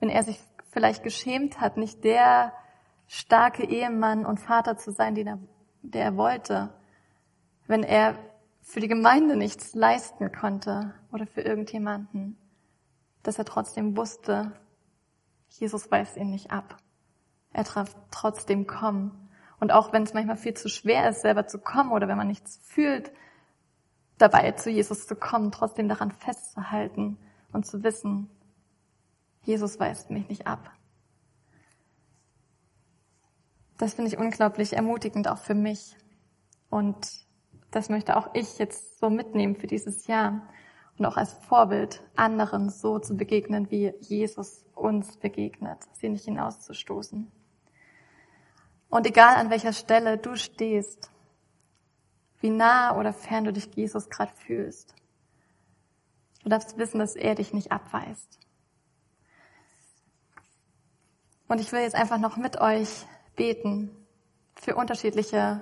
wenn 0.01 0.09
er 0.09 0.23
sich 0.25 0.41
vielleicht 0.71 1.03
geschämt 1.03 1.61
hat, 1.61 1.77
nicht 1.77 2.03
der 2.03 2.53
starke 3.07 3.65
Ehemann 3.65 4.25
und 4.25 4.41
Vater 4.41 4.79
zu 4.79 4.91
sein, 4.91 5.15
den 5.15 5.27
er, 5.27 5.39
der 5.83 6.05
er 6.05 6.17
wollte, 6.17 6.73
wenn 7.67 7.83
er 7.83 8.19
für 8.61 8.81
die 8.81 8.89
Gemeinde 8.89 9.37
nichts 9.37 9.75
leisten 9.75 10.33
konnte 10.33 10.95
oder 11.11 11.27
für 11.27 11.43
irgendjemanden, 11.43 12.37
dass 13.23 13.39
er 13.39 13.45
trotzdem 13.45 13.97
wusste, 13.97 14.53
Jesus 15.49 15.91
weist 15.91 16.17
ihn 16.17 16.31
nicht 16.31 16.51
ab. 16.51 16.77
Er 17.53 17.65
darf 17.65 17.95
trotzdem 18.11 18.67
kommen. 18.67 19.29
Und 19.61 19.73
auch 19.73 19.93
wenn 19.93 20.03
es 20.03 20.15
manchmal 20.15 20.37
viel 20.37 20.55
zu 20.55 20.69
schwer 20.69 21.11
ist, 21.11 21.23
selber 21.23 21.47
zu 21.47 21.59
kommen 21.59 21.93
oder 21.93 22.09
wenn 22.09 22.17
man 22.17 22.27
nichts 22.27 22.59
fühlt, 22.63 23.13
dabei 24.19 24.53
zu 24.53 24.71
Jesus 24.71 25.07
zu 25.07 25.15
kommen, 25.15 25.53
trotzdem 25.53 25.89
daran 25.89 26.11
festzuhalten 26.11 27.19
und 27.53 27.67
zu 27.67 27.83
wissen, 27.83 28.31
Jesus 29.43 29.79
weist 29.79 30.11
mich 30.11 30.29
nicht 30.29 30.47
ab. 30.47 30.73
Das 33.79 33.95
finde 33.95 34.11
ich 34.11 34.19
unglaublich 34.19 34.75
ermutigend 34.75 35.29
auch 35.29 35.39
für 35.39 35.55
mich. 35.55 35.97
Und 36.71 37.27
das 37.73 37.89
möchte 37.89 38.17
auch 38.17 38.29
ich 38.35 38.59
jetzt 38.59 39.01
so 39.01 39.11
mitnehmen 39.11 39.57
für 39.57 39.67
dieses 39.67 40.07
Jahr 40.07 40.43
und 40.99 41.07
auch 41.07 41.17
als 41.17 41.33
Vorbild 41.33 42.03
anderen 42.15 42.71
so 42.71 42.99
zu 42.99 43.17
begegnen, 43.17 43.71
wie 43.71 43.95
Jesus 44.01 44.65
uns 44.75 45.17
begegnet, 45.17 45.79
sie 45.93 46.11
nicht 46.11 46.27
hinauszustoßen. 46.27 47.33
Und 48.91 49.07
egal 49.07 49.37
an 49.37 49.49
welcher 49.49 49.73
Stelle 49.73 50.19
du 50.19 50.37
stehst, 50.37 51.11
wie 52.41 52.51
nah 52.51 52.99
oder 52.99 53.15
fern 53.15 53.45
du 53.45 53.53
dich 53.53 53.75
Jesus 53.75 54.11
gerade 54.11 54.33
fühlst, 54.33 54.95
du 56.43 56.51
darfst 56.51 56.77
wissen, 56.77 56.99
dass 56.99 57.17
er 57.17 57.35
dich 57.35 57.55
nicht 57.55 57.73
abweist. 57.73 58.39
Und 61.49 61.59
ich 61.59 61.73
will 61.73 61.81
jetzt 61.81 61.95
einfach 61.95 62.19
noch 62.19 62.37
mit 62.37 62.61
euch 62.61 63.07
beten 63.35 63.91
für 64.55 64.77
unterschiedliche 64.77 65.61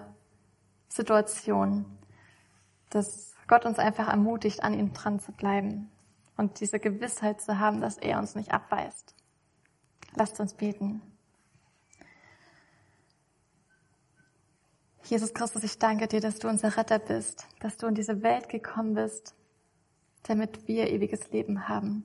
Situationen, 0.88 1.99
dass 2.90 3.34
Gott 3.46 3.64
uns 3.64 3.78
einfach 3.78 4.08
ermutigt, 4.08 4.62
an 4.62 4.74
ihm 4.74 4.92
dran 4.92 5.20
zu 5.20 5.32
bleiben 5.32 5.90
und 6.36 6.60
diese 6.60 6.78
Gewissheit 6.78 7.40
zu 7.40 7.58
haben, 7.58 7.80
dass 7.80 7.98
er 7.98 8.18
uns 8.18 8.34
nicht 8.34 8.52
abweist. 8.52 9.14
Lasst 10.14 10.40
uns 10.40 10.54
beten. 10.54 11.02
Jesus 15.04 15.34
Christus, 15.34 15.64
ich 15.64 15.78
danke 15.78 16.06
dir, 16.06 16.20
dass 16.20 16.38
du 16.38 16.48
unser 16.48 16.76
Retter 16.76 16.98
bist, 16.98 17.48
dass 17.58 17.76
du 17.76 17.86
in 17.86 17.94
diese 17.94 18.22
Welt 18.22 18.48
gekommen 18.48 18.94
bist, 18.94 19.34
damit 20.22 20.68
wir 20.68 20.88
ewiges 20.90 21.30
Leben 21.30 21.68
haben. 21.68 22.04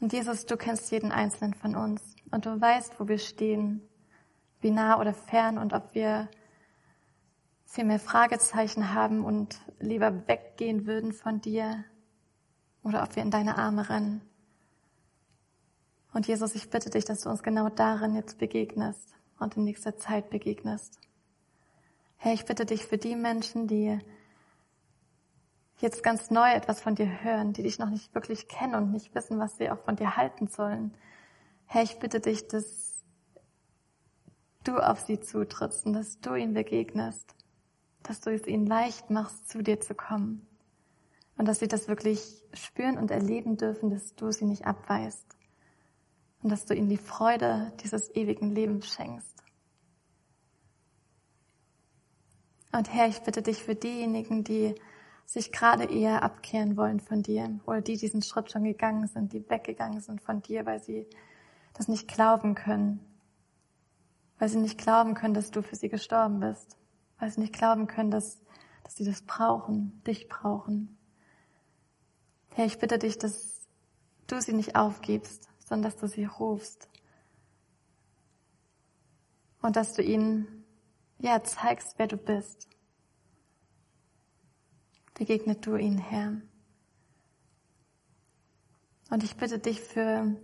Und 0.00 0.12
Jesus, 0.12 0.46
du 0.46 0.56
kennst 0.56 0.90
jeden 0.90 1.12
einzelnen 1.12 1.54
von 1.54 1.76
uns 1.76 2.02
und 2.30 2.46
du 2.46 2.60
weißt, 2.60 2.98
wo 3.00 3.08
wir 3.08 3.18
stehen, 3.18 3.82
wie 4.60 4.70
nah 4.70 4.98
oder 4.98 5.12
fern 5.12 5.58
und 5.58 5.72
ob 5.72 5.94
wir 5.94 6.28
viel 7.70 7.84
mehr 7.84 8.00
Fragezeichen 8.00 8.94
haben 8.94 9.24
und 9.24 9.60
lieber 9.78 10.26
weggehen 10.26 10.86
würden 10.86 11.12
von 11.12 11.40
dir 11.40 11.84
oder 12.82 13.04
ob 13.04 13.14
wir 13.14 13.22
in 13.22 13.30
deine 13.30 13.58
Arme 13.58 13.88
rennen. 13.88 14.22
Und 16.12 16.26
Jesus, 16.26 16.56
ich 16.56 16.68
bitte 16.68 16.90
dich, 16.90 17.04
dass 17.04 17.20
du 17.20 17.30
uns 17.30 17.44
genau 17.44 17.68
darin 17.68 18.16
jetzt 18.16 18.38
begegnest 18.38 19.14
und 19.38 19.56
in 19.56 19.62
nächster 19.62 19.96
Zeit 19.96 20.30
begegnest. 20.30 20.98
Herr, 22.16 22.32
ich 22.32 22.44
bitte 22.44 22.66
dich 22.66 22.86
für 22.86 22.98
die 22.98 23.14
Menschen, 23.14 23.68
die 23.68 24.00
jetzt 25.78 26.02
ganz 26.02 26.28
neu 26.32 26.50
etwas 26.50 26.80
von 26.80 26.96
dir 26.96 27.22
hören, 27.22 27.52
die 27.52 27.62
dich 27.62 27.78
noch 27.78 27.88
nicht 27.88 28.12
wirklich 28.16 28.48
kennen 28.48 28.74
und 28.74 28.90
nicht 28.90 29.14
wissen, 29.14 29.38
was 29.38 29.58
sie 29.58 29.70
auch 29.70 29.78
von 29.78 29.94
dir 29.94 30.16
halten 30.16 30.48
sollen. 30.48 30.92
Herr, 31.66 31.84
ich 31.84 32.00
bitte 32.00 32.18
dich, 32.18 32.48
dass 32.48 33.04
du 34.64 34.76
auf 34.78 34.98
sie 34.98 35.20
zutrittst 35.20 35.86
und 35.86 35.92
dass 35.92 36.20
du 36.20 36.34
ihnen 36.34 36.52
begegnest, 36.52 37.36
dass 38.02 38.20
du 38.20 38.30
es 38.30 38.46
ihnen 38.46 38.66
leicht 38.66 39.10
machst, 39.10 39.48
zu 39.48 39.62
dir 39.62 39.80
zu 39.80 39.94
kommen. 39.94 40.46
Und 41.36 41.46
dass 41.46 41.60
sie 41.60 41.68
das 41.68 41.88
wirklich 41.88 42.42
spüren 42.52 42.98
und 42.98 43.10
erleben 43.10 43.56
dürfen, 43.56 43.90
dass 43.90 44.14
du 44.14 44.30
sie 44.30 44.44
nicht 44.44 44.66
abweist. 44.66 45.24
Und 46.42 46.50
dass 46.50 46.66
du 46.66 46.74
ihnen 46.74 46.88
die 46.88 46.96
Freude 46.96 47.72
dieses 47.82 48.14
ewigen 48.14 48.50
Lebens 48.50 48.88
schenkst. 48.92 49.42
Und 52.72 52.92
Herr, 52.92 53.08
ich 53.08 53.20
bitte 53.22 53.42
dich 53.42 53.62
für 53.62 53.74
diejenigen, 53.74 54.44
die 54.44 54.74
sich 55.26 55.52
gerade 55.52 55.84
eher 55.84 56.22
abkehren 56.22 56.76
wollen 56.76 57.00
von 57.00 57.22
dir. 57.22 57.60
Oder 57.66 57.80
die 57.80 57.96
diesen 57.96 58.22
Schritt 58.22 58.50
schon 58.50 58.64
gegangen 58.64 59.06
sind, 59.06 59.32
die 59.32 59.48
weggegangen 59.48 60.00
sind 60.00 60.20
von 60.20 60.42
dir, 60.42 60.66
weil 60.66 60.82
sie 60.82 61.06
das 61.74 61.88
nicht 61.88 62.08
glauben 62.08 62.54
können, 62.54 63.00
weil 64.38 64.48
sie 64.48 64.58
nicht 64.58 64.78
glauben 64.78 65.14
können, 65.14 65.34
dass 65.34 65.50
du 65.50 65.62
für 65.62 65.76
sie 65.76 65.88
gestorben 65.88 66.40
bist, 66.40 66.76
weil 67.20 67.30
sie 67.30 67.40
nicht 67.40 67.52
glauben 67.52 67.86
können, 67.86 68.10
dass, 68.10 68.40
dass 68.82 68.96
sie 68.96 69.04
das 69.04 69.22
brauchen, 69.22 70.02
dich 70.04 70.28
brauchen. 70.28 70.98
Herr, 72.54 72.66
ich 72.66 72.78
bitte 72.78 72.98
dich, 72.98 73.18
dass 73.18 73.68
du 74.26 74.40
sie 74.40 74.54
nicht 74.54 74.74
aufgibst, 74.74 75.48
sondern 75.58 75.90
dass 75.90 76.00
du 76.00 76.08
sie 76.08 76.24
rufst. 76.24 76.88
Und 79.62 79.76
dass 79.76 79.92
du 79.92 80.02
ihnen, 80.02 80.64
ja, 81.18 81.42
zeigst, 81.44 81.94
wer 81.98 82.06
du 82.06 82.16
bist. 82.16 82.66
Begegnet 85.14 85.66
du 85.66 85.76
ihnen, 85.76 85.98
Herr. 85.98 86.40
Und 89.10 89.22
ich 89.22 89.36
bitte 89.36 89.58
dich 89.58 89.80
für 89.80 90.36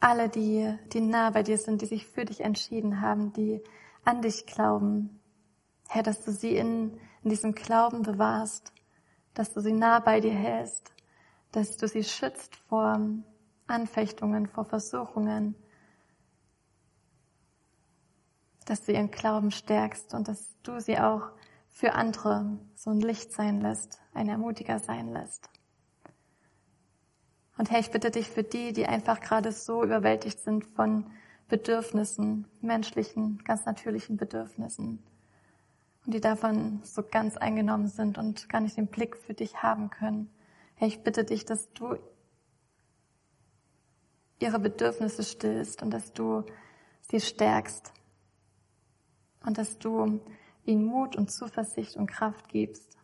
alle, 0.00 0.28
die, 0.28 0.76
die 0.92 1.00
nah 1.00 1.30
bei 1.30 1.42
dir 1.42 1.58
sind, 1.58 1.82
die 1.82 1.86
sich 1.86 2.06
für 2.06 2.24
dich 2.24 2.40
entschieden 2.40 3.00
haben, 3.00 3.32
die 3.32 3.62
an 4.04 4.22
dich 4.22 4.46
glauben. 4.46 5.20
Herr, 5.94 6.02
dass 6.02 6.24
du 6.24 6.32
sie 6.32 6.56
in, 6.56 6.98
in 7.22 7.30
diesem 7.30 7.54
Glauben 7.54 8.02
bewahrst, 8.02 8.72
dass 9.32 9.52
du 9.52 9.60
sie 9.60 9.70
nah 9.70 10.00
bei 10.00 10.18
dir 10.18 10.34
hältst, 10.34 10.92
dass 11.52 11.76
du 11.76 11.86
sie 11.86 12.02
schützt 12.02 12.56
vor 12.56 12.98
Anfechtungen, 13.68 14.48
vor 14.48 14.64
Versuchungen, 14.64 15.54
dass 18.64 18.82
du 18.82 18.90
ihren 18.90 19.12
Glauben 19.12 19.52
stärkst 19.52 20.14
und 20.14 20.26
dass 20.26 20.60
du 20.64 20.80
sie 20.80 20.98
auch 20.98 21.30
für 21.70 21.92
andere 21.92 22.58
so 22.74 22.90
ein 22.90 22.98
Licht 22.98 23.32
sein 23.32 23.60
lässt, 23.60 24.00
ein 24.14 24.28
Ermutiger 24.28 24.80
sein 24.80 25.12
lässt. 25.12 25.48
Und 27.56 27.70
Herr, 27.70 27.78
ich 27.78 27.92
bitte 27.92 28.10
dich 28.10 28.28
für 28.28 28.42
die, 28.42 28.72
die 28.72 28.86
einfach 28.86 29.20
gerade 29.20 29.52
so 29.52 29.84
überwältigt 29.84 30.40
sind 30.40 30.66
von 30.66 31.08
Bedürfnissen, 31.46 32.48
menschlichen, 32.62 33.38
ganz 33.44 33.64
natürlichen 33.64 34.16
Bedürfnissen 34.16 34.98
und 36.04 36.14
die 36.14 36.20
davon 36.20 36.80
so 36.82 37.02
ganz 37.02 37.36
eingenommen 37.36 37.88
sind 37.88 38.18
und 38.18 38.48
gar 38.48 38.60
nicht 38.60 38.76
den 38.76 38.88
Blick 38.88 39.16
für 39.16 39.34
dich 39.34 39.62
haben 39.62 39.90
können. 39.90 40.30
Herr, 40.74 40.88
ich 40.88 41.02
bitte 41.02 41.24
dich, 41.24 41.44
dass 41.44 41.72
du 41.72 41.96
ihre 44.38 44.58
Bedürfnisse 44.58 45.22
stillst 45.22 45.82
und 45.82 45.90
dass 45.90 46.12
du 46.12 46.44
sie 47.00 47.20
stärkst 47.20 47.92
und 49.44 49.58
dass 49.58 49.78
du 49.78 50.20
ihnen 50.64 50.84
Mut 50.84 51.16
und 51.16 51.30
Zuversicht 51.30 51.96
und 51.96 52.06
Kraft 52.06 52.48
gibst 52.48 52.98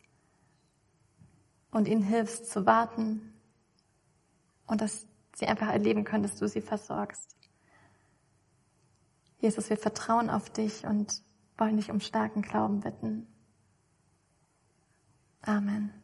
und 1.70 1.88
ihnen 1.88 2.02
hilfst 2.02 2.50
zu 2.50 2.66
warten 2.66 3.34
und 4.66 4.80
dass 4.80 5.06
sie 5.34 5.46
einfach 5.46 5.68
erleben 5.68 6.04
können, 6.04 6.22
dass 6.22 6.36
du 6.36 6.48
sie 6.48 6.60
versorgst. 6.60 7.36
Jesus, 9.38 9.70
wir 9.70 9.78
vertrauen 9.78 10.28
auf 10.28 10.50
dich 10.50 10.84
und 10.84 11.22
wollen 11.60 11.76
dich 11.76 11.90
um 11.90 12.00
starken 12.00 12.42
Glauben 12.42 12.80
bitten. 12.80 13.26
Amen. 15.42 15.99